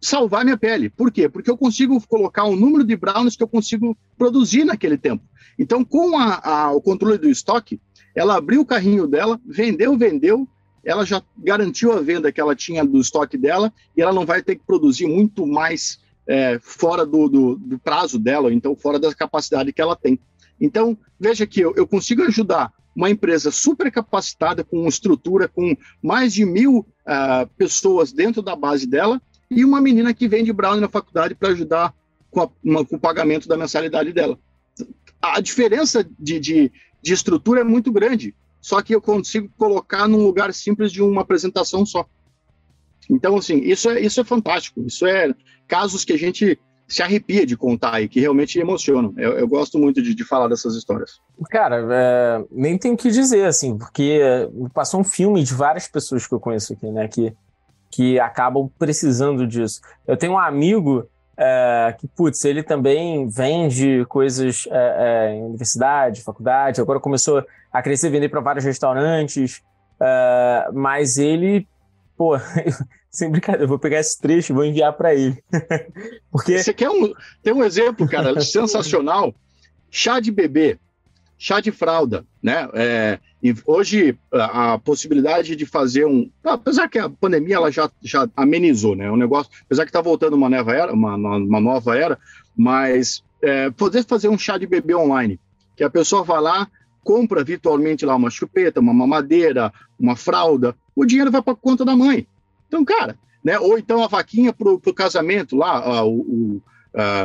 [0.02, 0.90] salvar minha pele.
[0.90, 1.30] Por quê?
[1.30, 5.24] Porque eu consigo colocar o número de brownies que eu consigo produzir naquele tempo.
[5.60, 7.80] Então, com a, a, o controle do estoque,
[8.16, 10.48] ela abriu o carrinho dela, vendeu, vendeu,
[10.84, 14.42] ela já garantiu a venda que ela tinha do estoque dela e ela não vai
[14.42, 19.14] ter que produzir muito mais é, fora do, do, do, prazo dela, então fora da
[19.14, 20.20] capacidade que ela tem.
[20.60, 26.34] Então, veja que eu, eu consigo ajudar uma empresa super capacitada, com estrutura, com mais
[26.34, 30.90] de mil uh, pessoas dentro da base dela, e uma menina que vende brownie na
[30.90, 31.94] faculdade para ajudar
[32.30, 34.38] com, a, uma, com, o pagamento da mensalidade dela.
[35.22, 40.24] A diferença de, de, de estrutura é muito grande só que eu consigo colocar num
[40.24, 42.06] lugar simples de uma apresentação só.
[43.10, 44.82] Então, assim, isso é, isso é fantástico.
[44.86, 45.34] Isso é
[45.68, 49.14] casos que a gente se arrepia de contar e que realmente emocionam.
[49.18, 51.20] Eu, eu gosto muito de, de, falar dessas histórias.
[51.50, 54.20] Cara, é, nem tenho o que dizer, assim, porque
[54.74, 57.34] passou um filme de várias pessoas que eu conheço aqui, né, que,
[57.90, 59.80] que acabam precisando disso.
[60.06, 66.22] Eu tenho um amigo é, que, putz, ele também vende coisas é, é, em universidade,
[66.22, 69.62] faculdade, agora começou a crescer, vender para vários restaurantes,
[70.02, 71.68] é, mas ele,
[72.18, 72.38] pô,
[73.10, 75.42] sem brincadeira, eu vou pegar esse trecho e vou enviar para ele.
[76.32, 76.58] Porque...
[76.58, 79.34] Você quer um, tem um exemplo, cara, sensacional,
[79.90, 80.80] chá de bebê,
[81.38, 82.70] chá de fralda, né?
[82.74, 87.90] É, e hoje a, a, possibilidade de fazer um, apesar que a pandemia ela já,
[88.02, 89.10] já amenizou, né?
[89.10, 92.18] O negócio, apesar que está voltando uma nova era, uma, uma nova era,
[92.56, 95.40] mas é, poder fazer um chá de bebê online,
[95.76, 96.68] que a pessoa vai lá,
[97.04, 101.96] compra virtualmente lá uma chupeta, uma mamadeira, uma fralda, o dinheiro vai para conta da
[101.96, 102.28] mãe.
[102.68, 103.60] Então, cara, né?
[103.60, 106.62] Ou então a vaquinha para o casamento lá, o, o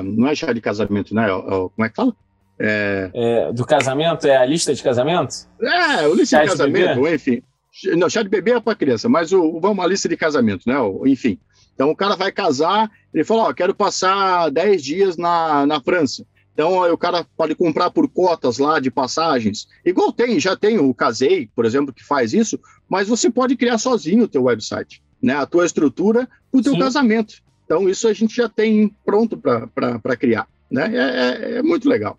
[0.04, 1.26] não é chá de casamento, né?
[1.28, 2.14] como é que fala?
[2.58, 3.10] É...
[3.12, 4.26] É, do casamento?
[4.26, 5.46] É a lista de casamento?
[5.60, 7.42] É, o lista chá de casamento, de enfim.
[7.96, 10.76] Não, chá de bebê é para criança, mas o, vamos, a lista de casamento, né?
[11.06, 11.38] Enfim.
[11.74, 16.24] Então o cara vai casar, ele fala: Ó, quero passar 10 dias na, na França.
[16.56, 19.68] Então o cara pode comprar por cotas lá de passagens.
[19.84, 23.76] Igual tem, já tem o Casei, por exemplo, que faz isso, mas você pode criar
[23.76, 25.34] sozinho o teu website, né?
[25.34, 26.78] A tua estrutura para o teu Sim.
[26.78, 27.42] casamento.
[27.66, 30.90] Então isso a gente já tem pronto para criar, né?
[30.94, 32.18] É, é, é muito legal.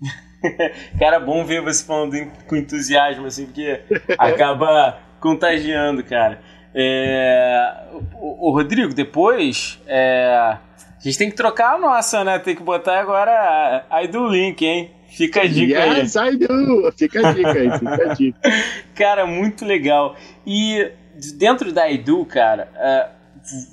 [0.96, 2.16] Cara, bom ver você falando
[2.46, 3.80] com entusiasmo, assim, porque
[4.16, 6.40] acaba contagiando, cara.
[6.74, 7.88] É...
[8.14, 10.56] O, o, Rodrigo, depois é...
[11.02, 12.38] a gente tem que trocar a nossa, né?
[12.38, 14.92] Tem que botar agora a, do link, hein?
[15.08, 16.34] Fica a dica yes, aí.
[16.34, 16.92] I do.
[16.96, 18.40] Fica a dica aí, fica a dica.
[18.94, 20.16] cara, muito legal.
[20.46, 20.92] E
[21.36, 23.08] dentro da Edu, cara, é,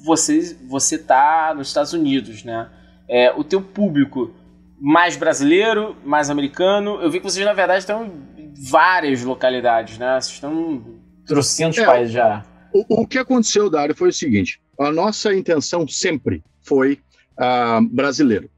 [0.03, 2.67] você, você tá nos Estados Unidos, né?
[3.07, 4.33] É, o teu público
[4.81, 6.99] mais brasileiro, mais americano.
[6.99, 8.05] Eu vi que vocês, na verdade, estão
[8.37, 10.19] em várias localidades, né?
[10.19, 10.83] Vocês estão
[11.27, 12.43] trocentos é, países já.
[12.73, 16.99] O, o, que aconteceu, Dário, foi o seguinte: a nossa intenção sempre foi
[17.39, 18.49] uh, brasileiro.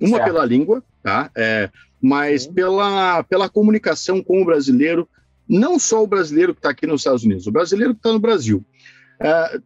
[0.00, 0.24] Uma certo.
[0.24, 1.30] pela língua, tá?
[1.36, 1.70] É,
[2.00, 2.54] mas uhum.
[2.54, 5.08] pela, pela comunicação com o brasileiro,
[5.46, 8.18] não só o brasileiro que está aqui nos Estados Unidos, o brasileiro que está no
[8.18, 8.64] Brasil.
[9.20, 9.62] Uh,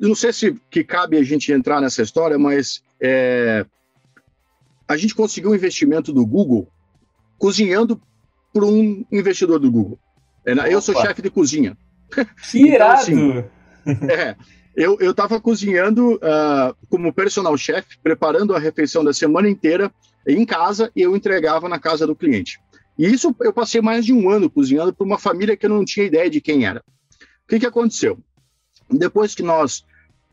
[0.00, 3.64] não sei se que cabe a gente entrar nessa história, mas é,
[4.86, 6.68] a gente conseguiu um investimento do Google
[7.36, 8.00] cozinhando
[8.52, 9.98] para um investidor do Google.
[10.44, 11.76] É, eu sou chefe de cozinha.
[12.50, 13.10] Que irado!
[13.10, 13.44] então,
[13.84, 14.36] assim, é,
[14.76, 19.90] Eu estava cozinhando uh, como personal chef, preparando a refeição da semana inteira
[20.26, 22.60] em casa e eu entregava na casa do cliente.
[22.96, 25.84] E isso eu passei mais de um ano cozinhando para uma família que eu não
[25.84, 26.80] tinha ideia de quem era.
[26.80, 28.18] O que, que aconteceu?
[28.90, 29.84] Depois que nós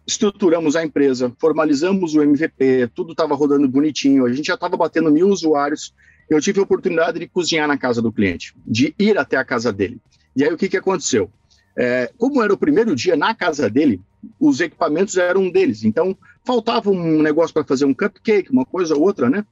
[0.05, 5.11] estruturamos a empresa, formalizamos o MVP, tudo estava rodando bonitinho, a gente já estava batendo
[5.11, 5.93] mil usuários,
[6.29, 9.71] eu tive a oportunidade de cozinhar na casa do cliente, de ir até a casa
[9.73, 9.99] dele.
[10.35, 11.29] E aí o que, que aconteceu?
[11.77, 13.99] É, como era o primeiro dia na casa dele,
[14.39, 19.01] os equipamentos eram deles, então faltava um negócio para fazer um cupcake, uma coisa ou
[19.01, 19.45] outra, né?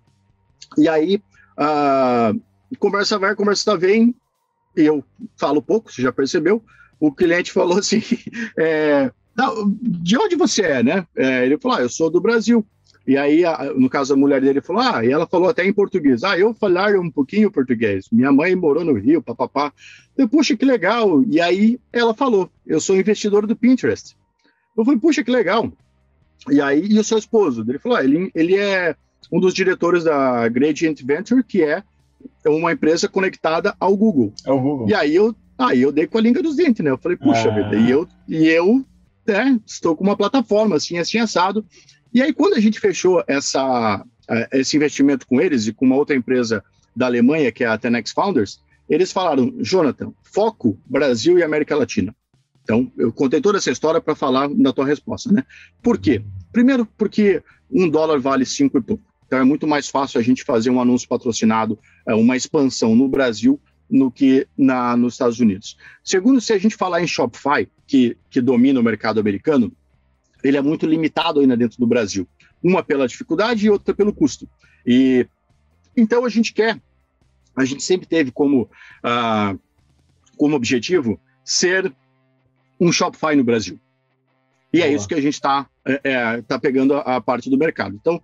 [0.78, 1.22] E aí,
[1.58, 2.34] a
[2.80, 4.16] conversa vai, conversa vem,
[4.76, 5.04] eu
[5.38, 6.64] falo pouco, você já percebeu,
[7.00, 8.02] o cliente falou assim,
[8.58, 9.12] é,
[9.82, 11.08] de onde você é, né?
[11.16, 12.66] É, ele falou, ah, eu sou do Brasil.
[13.06, 15.74] E aí, a, no caso, a mulher dele falou, ah, e ela falou até em
[15.74, 19.74] português, ah, eu falar um pouquinho português, minha mãe morou no Rio, papapá.
[20.18, 21.24] Eu, puxa, que legal.
[21.26, 24.16] E aí, ela falou, eu sou investidor do Pinterest.
[24.78, 25.72] Eu falei, puxa, que legal.
[26.50, 27.64] E aí, e o seu esposo?
[27.68, 28.96] Ele falou, ah, ele, ele é
[29.32, 31.84] um dos diretores da Gradient Venture, que é
[32.46, 34.34] uma empresa conectada ao Google.
[34.46, 34.90] Ao Google.
[34.90, 36.92] E aí eu, aí eu dei com a língua dos dentes, né?
[36.92, 37.56] Eu falei, puxa ah.
[37.56, 38.86] vida, e eu, e eu
[39.26, 41.66] né, estou com uma plataforma assim, assim, assado.
[42.14, 45.96] E aí, quando a gente fechou essa, é, esse investimento com eles e com uma
[45.96, 46.64] outra empresa
[46.96, 52.16] da Alemanha, que é a Tenex Founders, eles falaram, Jonathan, foco Brasil e América Latina.
[52.64, 55.44] Então, eu contei toda essa história para falar da tua resposta, né?
[55.82, 56.24] Por quê?
[56.52, 59.04] Primeiro, porque um dólar vale cinco e pouco.
[59.28, 63.08] Então, é muito mais fácil a gente fazer um anúncio patrocinado, é, uma expansão no
[63.08, 63.60] Brasil
[63.90, 65.78] no que na, nos Estados Unidos.
[66.04, 69.72] Segundo, se a gente falar em Shopify, que, que domina o mercado americano,
[70.44, 72.28] ele é muito limitado ainda dentro do Brasil.
[72.62, 74.48] Uma pela dificuldade e outra pelo custo.
[74.86, 75.28] E
[75.96, 76.82] então a gente quer,
[77.56, 78.64] a gente sempre teve como,
[79.04, 79.60] uh,
[80.38, 81.94] como objetivo ser
[82.80, 83.80] um Shopify no Brasil.
[84.74, 84.92] E é Boa.
[84.92, 87.96] é isso que a gente está é, é, tá pegando a, a, parte do mercado.
[87.96, 88.22] Então,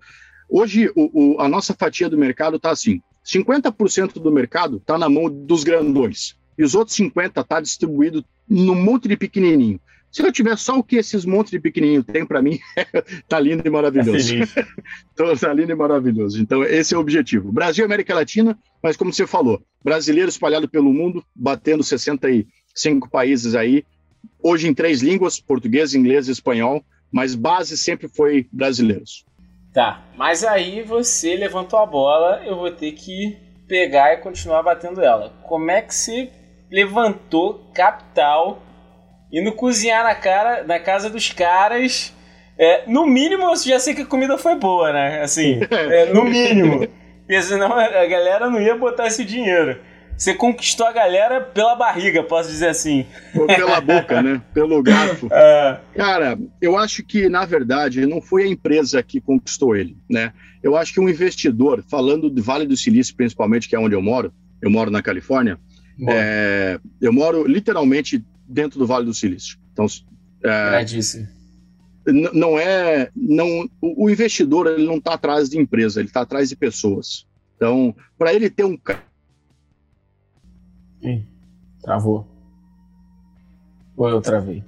[0.49, 5.07] hoje o, o, a nossa fatia do mercado está assim: 50% do mercado está na
[5.07, 9.79] mão dos grandões e os outros 50% está distribuído num monte de pequenininho.
[10.11, 12.59] Se eu tiver só o que esses montes de pequenininho têm para mim,
[13.29, 14.35] tá lindo e maravilhoso.
[14.35, 14.39] É
[15.13, 16.41] então, tá lindo e maravilhoso.
[16.41, 17.51] Então, esse é o objetivo.
[17.51, 23.53] Brasil e América Latina, mas como você falou, brasileiro espalhado pelo mundo, batendo 65 países
[23.53, 23.85] aí,
[24.41, 29.25] hoje em três línguas, português, inglês e espanhol, mas base sempre foi brasileiros.
[29.73, 35.01] Tá, mas aí você levantou a bola, eu vou ter que pegar e continuar batendo
[35.01, 35.31] ela.
[35.43, 36.29] Como é que você
[36.71, 38.61] levantou capital
[39.31, 42.13] indo cozinhar na, cara, na casa dos caras?
[42.57, 45.21] É, no mínimo, eu já sei que a comida foi boa, né?
[45.21, 46.87] Assim, é, no mínimo.
[47.19, 49.79] Porque senão a galera não ia botar esse dinheiro.
[50.19, 53.05] Você conquistou a galera pela barriga, posso dizer assim.
[53.33, 54.41] Ou pela boca, né?
[54.53, 55.29] Pelo garfo.
[55.31, 55.79] É.
[55.95, 60.33] Cara, eu acho que, na verdade, não foi a empresa que conquistou ele, né?
[60.61, 64.01] Eu acho que um investidor, falando do Vale do Silício, principalmente, que é onde eu
[64.01, 65.57] moro, eu moro na Califórnia,
[66.05, 69.57] é, eu moro literalmente dentro do Vale do Silício.
[69.71, 69.85] Então,
[70.43, 70.85] é,
[72.33, 76.57] não é, não, o investidor ele não está atrás de empresa, ele está atrás de
[76.57, 77.25] pessoas.
[77.55, 78.77] Então, para ele ter um
[81.01, 81.23] Ih,
[81.81, 82.27] travou.
[83.95, 84.63] Ou eu travei?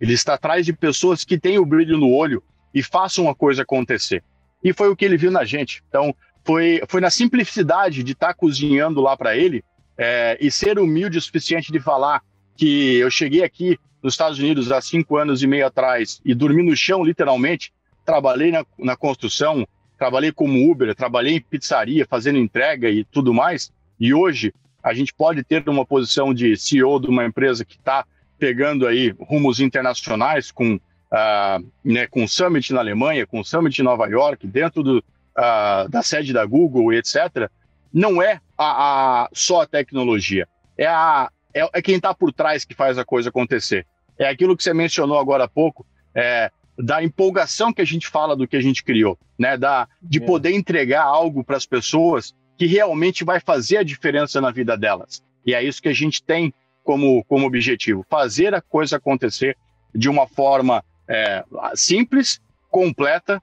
[0.00, 2.42] Ele está atrás de pessoas que têm o brilho no olho
[2.72, 4.22] e façam a coisa acontecer.
[4.62, 5.82] E foi o que ele viu na gente.
[5.88, 9.64] Então, foi, foi na simplicidade de estar tá cozinhando lá para ele
[9.96, 12.22] é, e ser humilde o suficiente de falar
[12.56, 16.62] que eu cheguei aqui nos Estados Unidos há cinco anos e meio atrás e dormi
[16.62, 17.72] no chão, literalmente.
[18.04, 19.66] Trabalhei na, na construção,
[19.98, 23.72] trabalhei como Uber, trabalhei em pizzaria, fazendo entrega e tudo mais.
[23.98, 24.52] E hoje
[24.88, 28.06] a gente pode ter uma posição de CEO de uma empresa que está
[28.38, 34.06] pegando aí rumos internacionais com uh, né, com Summit na Alemanha, com Summit em Nova
[34.06, 37.50] York, dentro do, uh, da sede da Google etc.
[37.92, 42.64] Não é a, a só a tecnologia, é, a, é, é quem está por trás
[42.64, 43.86] que faz a coisa acontecer.
[44.18, 48.34] É aquilo que você mencionou agora há pouco, é, da empolgação que a gente fala
[48.34, 49.58] do que a gente criou, né?
[49.58, 50.24] Da, de é.
[50.24, 55.22] poder entregar algo para as pessoas que realmente vai fazer a diferença na vida delas.
[55.46, 56.52] E é isso que a gente tem
[56.82, 59.56] como, como objetivo: fazer a coisa acontecer
[59.94, 61.44] de uma forma é,
[61.74, 63.40] simples, completa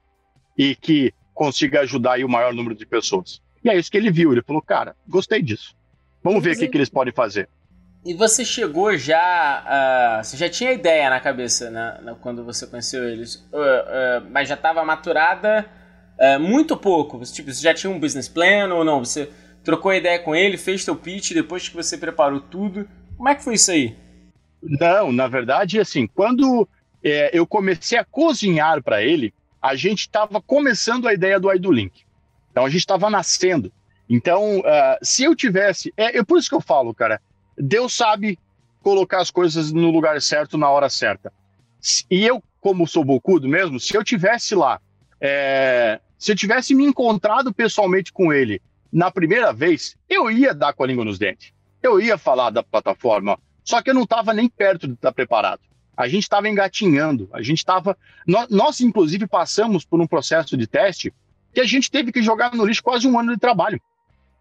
[0.56, 3.40] e que consiga ajudar o maior número de pessoas.
[3.64, 4.32] E é isso que ele viu.
[4.32, 5.74] Ele falou: cara, gostei disso.
[6.22, 7.48] Vamos ver o que, que eles podem fazer.
[8.04, 10.20] E você chegou já.
[10.20, 14.48] Uh, você já tinha ideia na cabeça né, quando você conheceu eles, uh, uh, mas
[14.48, 15.68] já estava maturada
[16.18, 17.20] é, muito pouco.
[17.24, 19.04] Tipo, você já tinha um business plan ou não?
[19.04, 19.30] Você
[19.62, 22.88] trocou ideia com ele, fez teu pitch depois que você preparou tudo.
[23.16, 23.96] Como é que foi isso aí?
[24.62, 26.68] Não, na verdade, assim, quando
[27.02, 32.04] é, eu comecei a cozinhar para ele, a gente estava começando a ideia do IdoLink.
[32.50, 33.72] Então a gente estava nascendo.
[34.08, 35.92] Então, uh, se eu tivesse.
[35.96, 37.20] É, é por isso que eu falo, cara.
[37.58, 38.38] Deus sabe
[38.82, 41.32] colocar as coisas no lugar certo, na hora certa.
[42.10, 44.80] E eu, como sou bocudo mesmo, se eu tivesse lá,
[45.20, 48.60] é, se eu tivesse me encontrado pessoalmente com ele
[48.92, 51.52] na primeira vez, eu ia dar com a língua nos dentes.
[51.82, 55.60] Eu ia falar da plataforma, só que eu não estava nem perto de estar preparado.
[55.96, 57.96] A gente estava engatinhando, a gente estava.
[58.26, 61.12] Nós, nós, inclusive, passamos por um processo de teste
[61.54, 63.80] que a gente teve que jogar no lixo quase um ano de trabalho.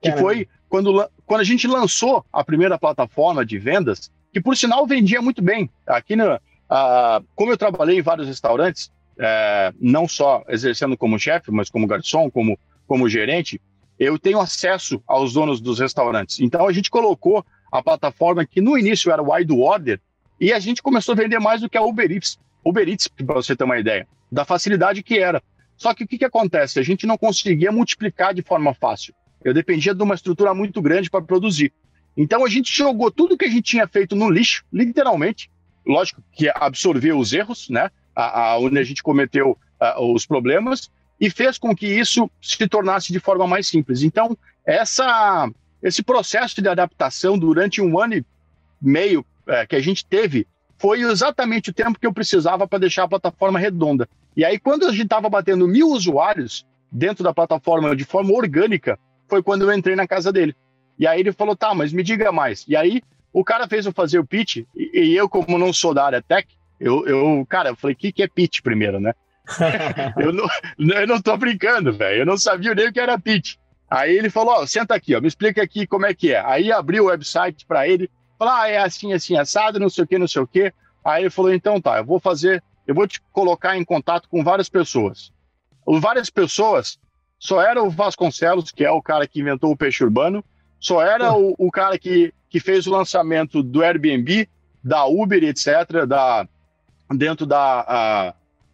[0.02, 0.22] Que Caramba.
[0.22, 5.22] foi quando, quando a gente lançou a primeira plataforma de vendas, que por sinal vendia
[5.22, 5.70] muito bem.
[5.88, 11.70] Aqui, uh, como eu trabalhei em vários restaurantes, uh, não só exercendo como chefe, mas
[11.70, 12.58] como garçom, como,
[12.88, 13.60] como gerente,
[14.00, 16.40] eu tenho acesso aos donos dos restaurantes.
[16.40, 20.00] Então a gente colocou a plataforma que no início era Wide Order
[20.40, 22.38] e a gente começou a vender mais do que a Uber Eats.
[22.64, 25.42] Uber Eats, para você ter uma ideia, da facilidade que era.
[25.78, 26.80] Só que o que, que acontece?
[26.80, 29.14] A gente não conseguia multiplicar de forma fácil.
[29.44, 31.72] Eu dependia de uma estrutura muito grande para produzir.
[32.18, 35.50] Então a gente jogou tudo que a gente tinha feito no lixo, literalmente.
[35.86, 37.92] Lógico que absorveu os erros, né?
[38.16, 40.90] A, a onde a gente cometeu a, os problemas
[41.20, 44.04] e fez com que isso se tornasse de forma mais simples.
[44.04, 45.50] Então essa
[45.84, 48.26] esse processo de adaptação durante um ano e
[48.82, 50.48] meio é, que a gente teve
[50.78, 54.08] foi exatamente o tempo que eu precisava para deixar a plataforma redonda.
[54.36, 59.00] E aí, quando a gente estava batendo mil usuários dentro da plataforma de forma orgânica,
[59.28, 60.56] foi quando eu entrei na casa dele.
[61.00, 62.66] E aí ele falou, tá, mas me diga mais.
[62.68, 63.02] E aí
[63.32, 66.48] o cara fez eu fazer o pitch, e, eu, como não sou da área tech,
[66.80, 69.14] eu, eu cara, eu falei, o que, que é pitch primeiro, né?
[70.18, 70.48] eu, não,
[70.78, 72.22] eu não tô brincando, velho.
[72.22, 73.56] Eu não sabia nem o que era pitch.
[73.90, 76.44] Aí ele falou, ó, senta aqui, ó, me explica aqui como é que é.
[76.44, 80.08] Aí abriu o website para ele, falou, ah, é assim, assim, assado, não sei o
[80.08, 80.74] que, não sei o que.
[81.04, 84.44] Aí ele falou, então tá, eu vou fazer, eu vou te colocar em contato com
[84.44, 85.32] várias pessoas.
[85.86, 86.98] Várias pessoas
[87.38, 90.44] só era o Vasconcelos, que é o cara que inventou o peixe urbano,
[90.80, 94.50] só era o, o cara que, que fez o lançamento do Airbnb,
[94.84, 96.48] da Uber, etc., da,
[97.10, 98.34] dentro da, a,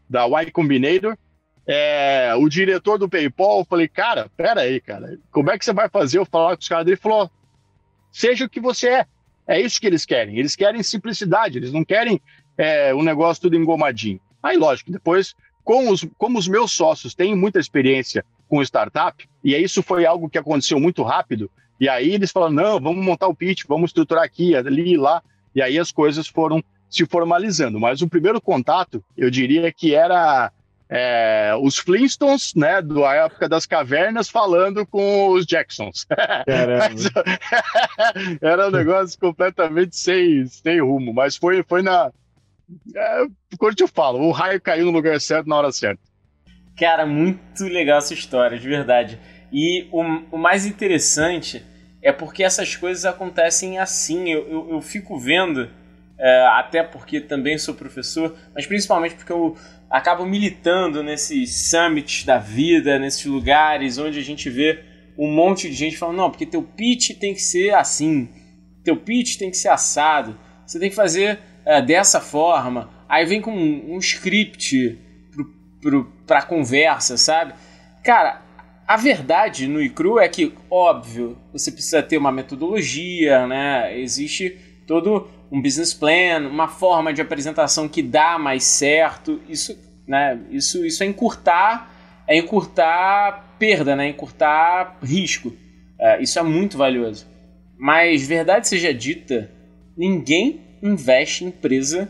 [0.10, 1.18] da Y Combinator.
[1.66, 5.72] É, o diretor do PayPal, eu falei, cara, pera aí, cara, como é que você
[5.72, 6.88] vai fazer eu falar com os caras?
[6.88, 7.30] Ele falou,
[8.12, 9.06] seja o que você é.
[9.48, 10.38] É isso que eles querem.
[10.38, 12.20] Eles querem simplicidade, eles não querem
[12.58, 14.20] é, um negócio tudo engomadinho.
[14.42, 19.56] Aí, lógico, depois, com os, como os meus sócios têm muita experiência com startup, e
[19.56, 21.50] isso foi algo que aconteceu muito rápido,
[21.82, 25.24] e aí eles falaram: não, vamos montar o pitch, vamos estruturar aqui, ali e lá.
[25.54, 27.80] E aí as coisas foram se formalizando.
[27.80, 30.52] Mas o primeiro contato, eu diria que era
[30.90, 36.06] é, os Flintstones, né, da época das cavernas, falando com os Jacksons.
[36.46, 37.10] Mas,
[38.42, 42.12] era um negócio completamente sem, sem rumo, mas foi, foi na.
[42.94, 43.26] É,
[43.58, 46.02] quando eu falo, o raio caiu no lugar certo na hora certa.
[46.78, 49.18] Cara, muito legal essa história, de verdade.
[49.52, 51.64] E o, o mais interessante
[52.02, 54.30] é porque essas coisas acontecem assim.
[54.30, 55.70] Eu, eu, eu fico vendo,
[56.22, 59.58] é, até porque também sou professor, mas principalmente porque eu
[59.90, 64.84] acabo militando nesses summits da vida, nesses lugares onde a gente vê
[65.18, 68.30] um monte de gente falando: não, porque teu pitch tem que ser assim,
[68.84, 72.92] teu pitch tem que ser assado, você tem que fazer é, dessa forma.
[73.10, 75.00] Aí vem com um, um script
[76.28, 77.54] para a conversa, sabe?
[78.04, 78.44] Cara,
[78.88, 84.00] a verdade no ICRU é que, óbvio, você precisa ter uma metodologia, né?
[84.00, 84.56] Existe
[84.86, 89.42] todo um business plan, uma forma de apresentação que dá mais certo.
[89.50, 89.78] Isso,
[90.08, 90.40] né?
[90.50, 91.92] Isso, isso é encurtar,
[92.28, 94.08] é encurtar perda, né?
[94.08, 95.54] Encurtar risco.
[96.00, 97.28] É, isso é muito valioso.
[97.78, 99.52] Mas verdade seja dita,
[99.98, 102.10] ninguém investe em empresa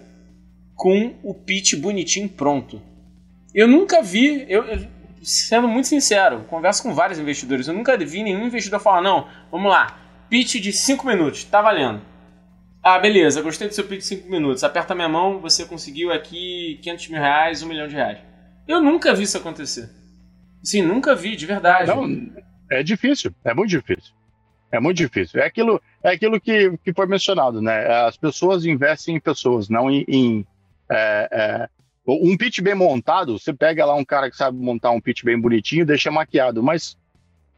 [0.76, 2.82] com o pitch bonitinho pronto.
[3.54, 4.64] Eu nunca vi, eu,
[5.24, 7.68] sendo muito sincero, converso com vários investidores.
[7.68, 12.11] Eu nunca vi nenhum investidor falar: não, vamos lá, pitch de 5 minutos, tá valendo.
[12.84, 14.64] Ah, beleza, gostei do seu pitch de 5 minutos.
[14.64, 18.20] Aperta minha mão, você conseguiu aqui 500 mil reais, 1 milhão de reais.
[18.68, 19.90] Eu nunca vi isso acontecer.
[20.64, 21.88] Sim, nunca vi, de verdade.
[21.88, 22.32] Não,
[22.72, 24.14] é difícil, é muito difícil.
[24.72, 25.42] É muito difícil.
[25.42, 27.88] É aquilo, é aquilo que, que foi mencionado, né?
[28.06, 30.48] As pessoas investem em pessoas, não em, em
[30.90, 31.70] é, é,
[32.08, 35.40] um pitch bem montado, você pega lá um cara que sabe montar um pitch bem
[35.40, 36.98] bonitinho, deixa maquiado, mas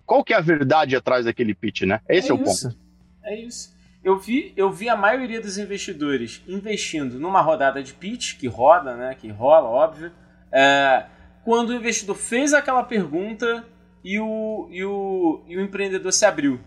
[0.06, 2.02] qual que é a verdade atrás daquele pitch, né?
[2.10, 2.70] Esse é, é o isso.
[2.70, 2.80] ponto.
[3.24, 3.73] É isso.
[4.04, 8.96] Eu vi, eu vi a maioria dos investidores investindo numa rodada de pitch, que roda,
[8.96, 9.16] né?
[9.16, 10.12] Que rola, óbvio.
[10.52, 11.06] É,
[11.44, 13.66] quando o investidor fez aquela pergunta
[14.04, 16.60] e o, e o, e o empreendedor se abriu,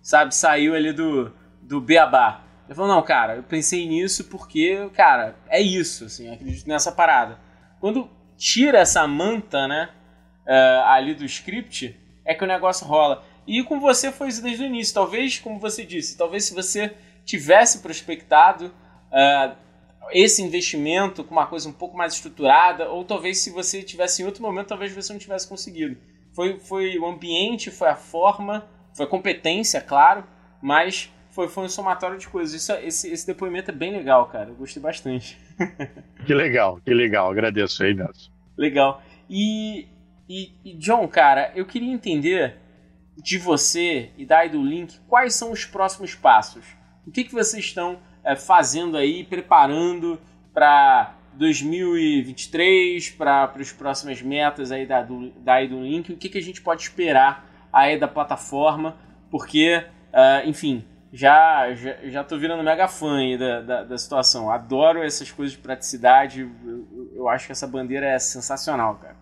[0.00, 0.34] sabe?
[0.34, 2.42] Saiu ali do, do beabá.
[2.66, 7.38] Ele falou, não, cara, eu pensei nisso porque, cara, é isso, assim, acredito nessa parada.
[7.80, 9.88] Quando tira essa manta, né,
[10.46, 13.24] uh, ali do script, é que o negócio rola.
[13.46, 14.94] E com você foi isso desde o início.
[14.94, 16.94] Talvez, como você disse, talvez se você
[17.24, 19.56] tivesse prospectado uh,
[20.10, 24.26] esse investimento com uma coisa um pouco mais estruturada, ou talvez se você tivesse em
[24.26, 25.96] outro momento, talvez você não tivesse conseguido.
[26.32, 30.24] Foi, foi o ambiente, foi a forma, foi a competência, claro,
[30.60, 32.54] mas foi, foi um somatório de coisas.
[32.54, 34.50] Isso, esse, esse depoimento é bem legal, cara.
[34.50, 35.38] Eu gostei bastante.
[36.24, 37.30] que legal, que legal.
[37.30, 38.30] Agradeço aí, Nelson.
[38.56, 39.02] Legal.
[39.28, 39.86] E,
[40.28, 42.56] e, e, John, cara, eu queria entender
[43.16, 46.64] de você e da Link quais são os próximos passos.
[47.06, 50.20] O que, que vocês estão é, fazendo aí, preparando
[50.52, 56.12] para 2023, para as próximas metas aí da, do, da Link?
[56.12, 58.96] O que, que a gente pode esperar aí da plataforma?
[59.30, 64.50] Porque, uh, enfim, já, já, já tô virando mega fã aí da, da, da, situação.
[64.50, 66.40] Adoro essas coisas de praticidade.
[66.40, 69.15] Eu, eu acho que essa bandeira é sensacional, cara.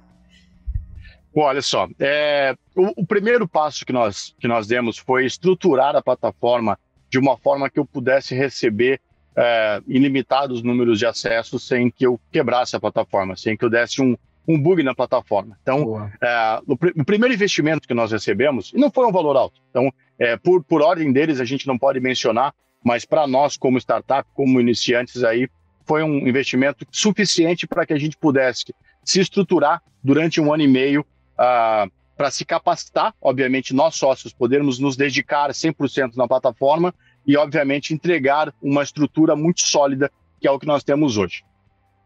[1.34, 5.96] Bom, olha só, é, o, o, primeiro passo que nós, que nós demos foi estruturar
[5.96, 6.78] a plataforma
[7.10, 9.00] de uma forma que eu pudesse receber
[9.36, 14.00] é, ilimitados números de acessos sem que eu quebrasse a plataforma, sem que eu desse
[14.00, 14.16] um,
[14.46, 15.58] um bug na plataforma.
[15.60, 19.60] Então, é, o, o, primeiro investimento que nós recebemos, e não foi um valor alto,
[19.70, 22.54] então, é, por, por ordem deles, a gente não pode mencionar,
[22.84, 25.48] mas para nós, como startup, como iniciantes, aí
[25.84, 28.66] foi um investimento suficiente para que a gente pudesse
[29.02, 31.04] se estruturar durante um ano e meio
[31.34, 36.94] uh, para se capacitar, obviamente, nós sócios podermos nos dedicar 100% na plataforma
[37.26, 40.10] e, obviamente, entregar uma estrutura muito sólida,
[40.40, 41.44] que é o que nós temos hoje.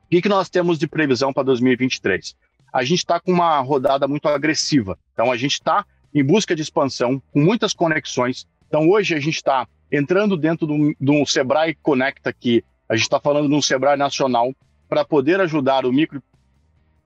[0.07, 2.35] O que, que nós temos de previsão para 2023?
[2.73, 6.63] A gente está com uma rodada muito agressiva, então a gente está em busca de
[6.63, 8.47] expansão, com muitas conexões.
[8.67, 13.21] Então, hoje a gente está entrando dentro de um Sebrae Conecta aqui, a gente está
[13.21, 14.55] falando de um Sebrae nacional,
[14.89, 16.23] para poder ajudar o micro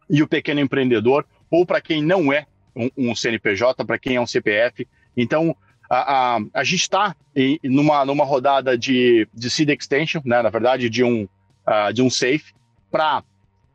[0.08, 4.20] e o pequeno empreendedor ou para quem não é um, um CNPJ, para quem é
[4.20, 4.88] um CPF.
[5.14, 5.54] Então,
[5.88, 7.14] a, a, a gente está
[7.62, 11.24] numa, numa rodada de, de seed extension, né, na verdade, de um,
[11.68, 12.54] uh, de um safe,
[12.90, 13.22] para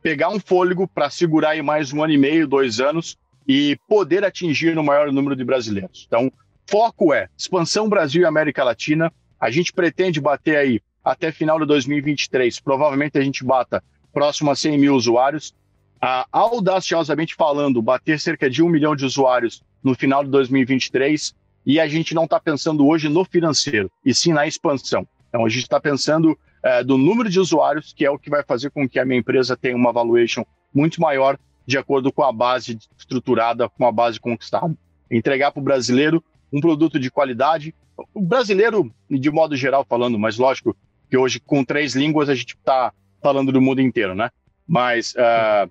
[0.02, 3.16] pegar um fôlego, para segurar aí mais um ano e meio, dois anos,
[3.46, 6.04] e poder atingir o maior número de brasileiros.
[6.08, 6.32] Então,
[6.66, 9.12] foco é expansão Brasil e América Latina.
[9.40, 12.58] A gente pretende bater aí até final de 2023.
[12.60, 15.54] Provavelmente a gente bata próximo a 100 mil usuários
[16.00, 21.34] a, audaciosamente falando, bater cerca de um milhão de usuários no final de 2023
[21.66, 25.06] e a gente não está pensando hoje no financeiro, e sim na expansão.
[25.28, 28.42] Então, a gente está pensando é, do número de usuários, que é o que vai
[28.42, 30.44] fazer com que a minha empresa tenha uma valuation
[30.74, 34.74] muito maior de acordo com a base estruturada, com a base conquistada.
[35.10, 37.74] Entregar para o brasileiro um produto de qualidade.
[38.14, 40.74] O brasileiro, de modo geral falando, mas lógico
[41.10, 42.92] que hoje com três línguas a gente está
[43.22, 44.30] falando do mundo inteiro, né?
[44.66, 45.70] Mas uh,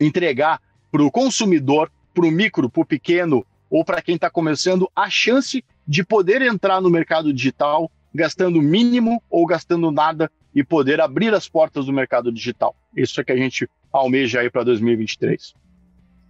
[0.00, 4.90] entregar para o consumidor, para o micro, para o pequeno ou para quem está começando
[4.94, 11.00] a chance de poder entrar no mercado digital gastando mínimo ou gastando nada e poder
[11.00, 12.74] abrir as portas do mercado digital.
[12.96, 15.54] Isso é que a gente almeja aí para 2023.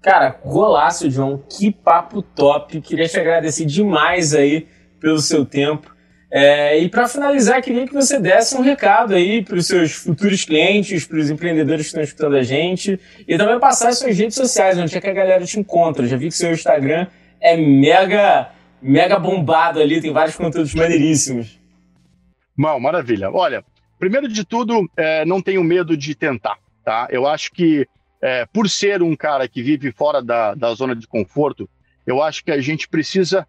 [0.02, 1.42] Cara, golaço, João.
[1.48, 2.80] Que papo top.
[2.80, 4.66] Queria te agradecer demais aí
[5.00, 5.94] pelo seu tempo.
[6.30, 10.44] É, e para finalizar, queria que você desse um recado aí para os seus futuros
[10.44, 14.36] clientes, para os empreendedores que estão escutando a gente, e também passar as suas redes
[14.36, 16.06] sociais, onde é que a galera te encontra.
[16.06, 17.06] Já vi que seu Instagram
[17.40, 18.50] é mega,
[18.82, 21.58] mega bombado ali, tem vários conteúdos maneiríssimos.
[22.54, 23.30] Mal, maravilha.
[23.30, 23.64] Olha,
[23.98, 27.08] primeiro de tudo, é, não tenho medo de tentar, tá?
[27.10, 27.88] Eu acho que
[28.20, 31.70] é, por ser um cara que vive fora da, da zona de conforto,
[32.06, 33.46] eu acho que a gente precisa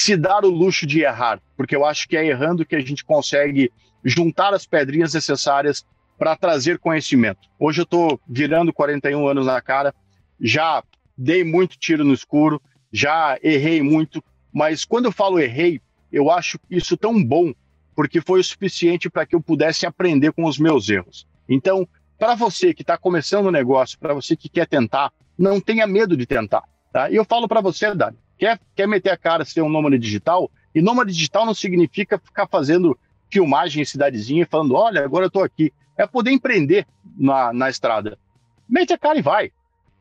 [0.00, 3.04] se dar o luxo de errar, porque eu acho que é errando que a gente
[3.04, 3.70] consegue
[4.04, 5.84] juntar as pedrinhas necessárias
[6.18, 7.48] para trazer conhecimento.
[7.58, 9.94] Hoje eu estou virando 41 anos na cara,
[10.40, 10.82] já
[11.16, 12.60] dei muito tiro no escuro,
[12.92, 14.22] já errei muito,
[14.52, 15.80] mas quando eu falo errei,
[16.12, 17.52] eu acho isso tão bom,
[17.94, 21.26] porque foi o suficiente para que eu pudesse aprender com os meus erros.
[21.48, 21.88] Então,
[22.18, 25.86] para você que está começando o um negócio, para você que quer tentar, não tenha
[25.86, 26.62] medo de tentar.
[26.92, 27.10] Tá?
[27.10, 30.50] E eu falo para você, Dani, quer, quer meter a cara, ser um nômade digital,
[30.74, 32.98] e nômade digital não significa ficar fazendo
[33.30, 35.72] filmagem em cidadezinha e falando, olha, agora eu estou aqui.
[35.96, 38.18] É poder empreender na, na estrada.
[38.68, 39.52] Mete a cara e vai.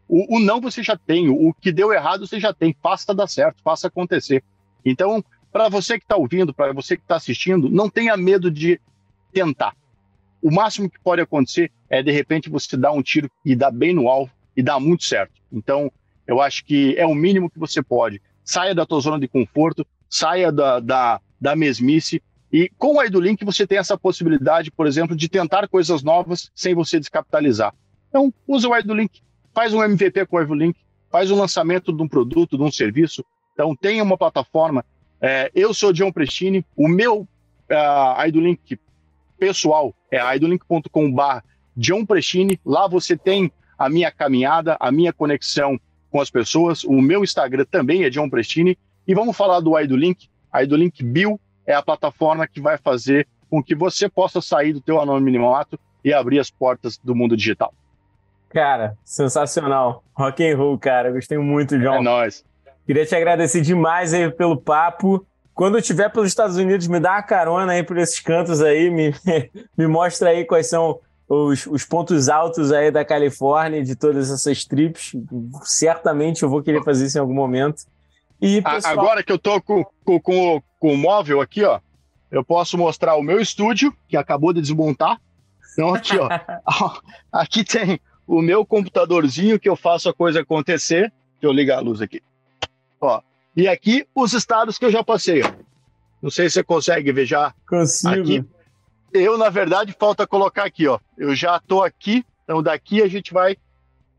[0.07, 2.75] O, o, não você já tem, o que deu errado você já tem.
[2.81, 4.43] Faça dar certo, faça acontecer.
[4.83, 8.79] Então, para você que está ouvindo, para você que está assistindo, não tenha medo de
[9.31, 9.75] tentar.
[10.41, 13.93] O máximo que pode acontecer é, de repente, você dar um tiro e dar bem
[13.93, 15.33] no alvo e dar muito certo.
[15.51, 15.91] Então,
[16.27, 18.21] eu acho que é o mínimo que você pode.
[18.43, 22.21] Saia da tua zona de conforto, saia da, da, da mesmice
[22.51, 26.75] E com o IdoLink você tem essa possibilidade, por exemplo, de tentar coisas novas sem
[26.75, 27.73] você descapitalizar.
[28.09, 29.21] Então, usa o IdoLink,
[29.53, 30.79] faz um MVP com o IdoLink,
[31.11, 33.23] faz o lançamento de um produto, de um serviço.
[33.53, 34.85] Então, tenha uma plataforma.
[35.21, 38.77] É, eu sou John Prestini, o meu uh, IdoLink
[39.43, 41.39] pessoal é idolink.com.br
[41.75, 42.59] John Prestini.
[42.65, 45.77] Lá você tem a minha caminhada, a minha conexão
[46.13, 46.83] com as pessoas.
[46.83, 48.77] O meu Instagram também é John Prestini.
[49.07, 50.29] E vamos falar do IdoLink.
[50.51, 54.79] A IdoLink Bill é a plataforma que vai fazer com que você possa sair do
[54.79, 57.73] teu anonimato e abrir as portas do mundo digital.
[58.49, 60.03] Cara, sensacional.
[60.13, 61.11] Rock and roll, cara.
[61.11, 61.95] Gostei muito, João.
[61.95, 62.45] É nóis.
[62.85, 65.25] Queria te agradecer demais aí pelo papo.
[65.55, 68.91] Quando eu estiver pelos Estados Unidos, me dá uma carona aí por esses cantos aí,
[68.91, 69.15] me,
[69.75, 70.99] me mostra aí quais são
[71.33, 75.13] os, os pontos altos aí da Califórnia, de todas essas trips.
[75.63, 77.83] Certamente eu vou querer fazer isso em algum momento.
[78.41, 78.93] E, pessoal...
[78.93, 81.79] Agora que eu tô com, com, com, com o móvel aqui, ó,
[82.29, 85.19] eu posso mostrar o meu estúdio, que acabou de desmontar.
[85.73, 86.29] Então, aqui, ó.
[87.31, 91.11] aqui tem o meu computadorzinho que eu faço a coisa acontecer.
[91.33, 92.21] Deixa eu ligar a luz aqui.
[92.99, 93.21] Ó.
[93.55, 95.51] E aqui os estados que eu já passei, ó.
[96.21, 97.53] Não sei se você consegue ver já.
[97.67, 98.21] Consigo.
[98.21, 98.45] Aqui.
[99.13, 100.99] Eu, na verdade, falta colocar aqui, ó.
[101.17, 103.55] Eu já tô aqui, então daqui a gente vai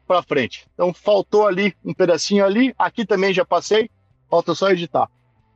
[0.07, 0.67] para frente.
[0.75, 3.91] Então faltou ali um pedacinho ali, aqui também já passei,
[4.31, 5.09] falta só editar.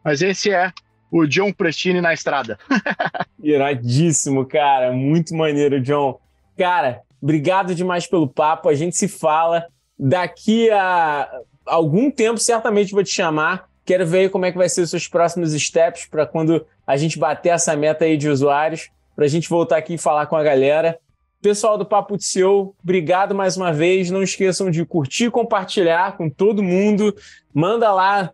[0.05, 0.73] Mas esse é
[1.11, 2.59] o John Prestini na estrada.
[3.43, 4.93] Iradíssimo, cara.
[4.93, 6.19] Muito maneiro, John.
[6.57, 8.69] Cara, obrigado demais pelo papo.
[8.69, 9.67] A gente se fala.
[9.99, 11.29] Daqui a
[11.67, 13.69] algum tempo, certamente vou te chamar.
[13.85, 17.19] Quero ver como é que vai ser os seus próximos steps para quando a gente
[17.19, 20.45] bater essa meta aí de usuários, para a gente voltar aqui e falar com a
[20.45, 20.97] galera.
[21.43, 24.13] Pessoal do Papo de CEO, obrigado mais uma vez.
[24.13, 27.13] Não esqueçam de curtir e compartilhar com todo mundo.
[27.53, 28.33] Manda lá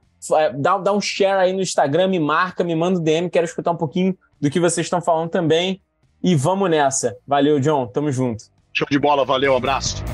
[0.59, 3.71] dá, dá um share aí no Instagram, me marca, me manda um DM, quero escutar
[3.71, 5.81] um pouquinho do que vocês estão falando também.
[6.23, 7.17] E vamos nessa.
[7.27, 7.87] Valeu, John.
[7.87, 8.45] Tamo junto.
[8.71, 10.05] Show de bola, valeu, abraço.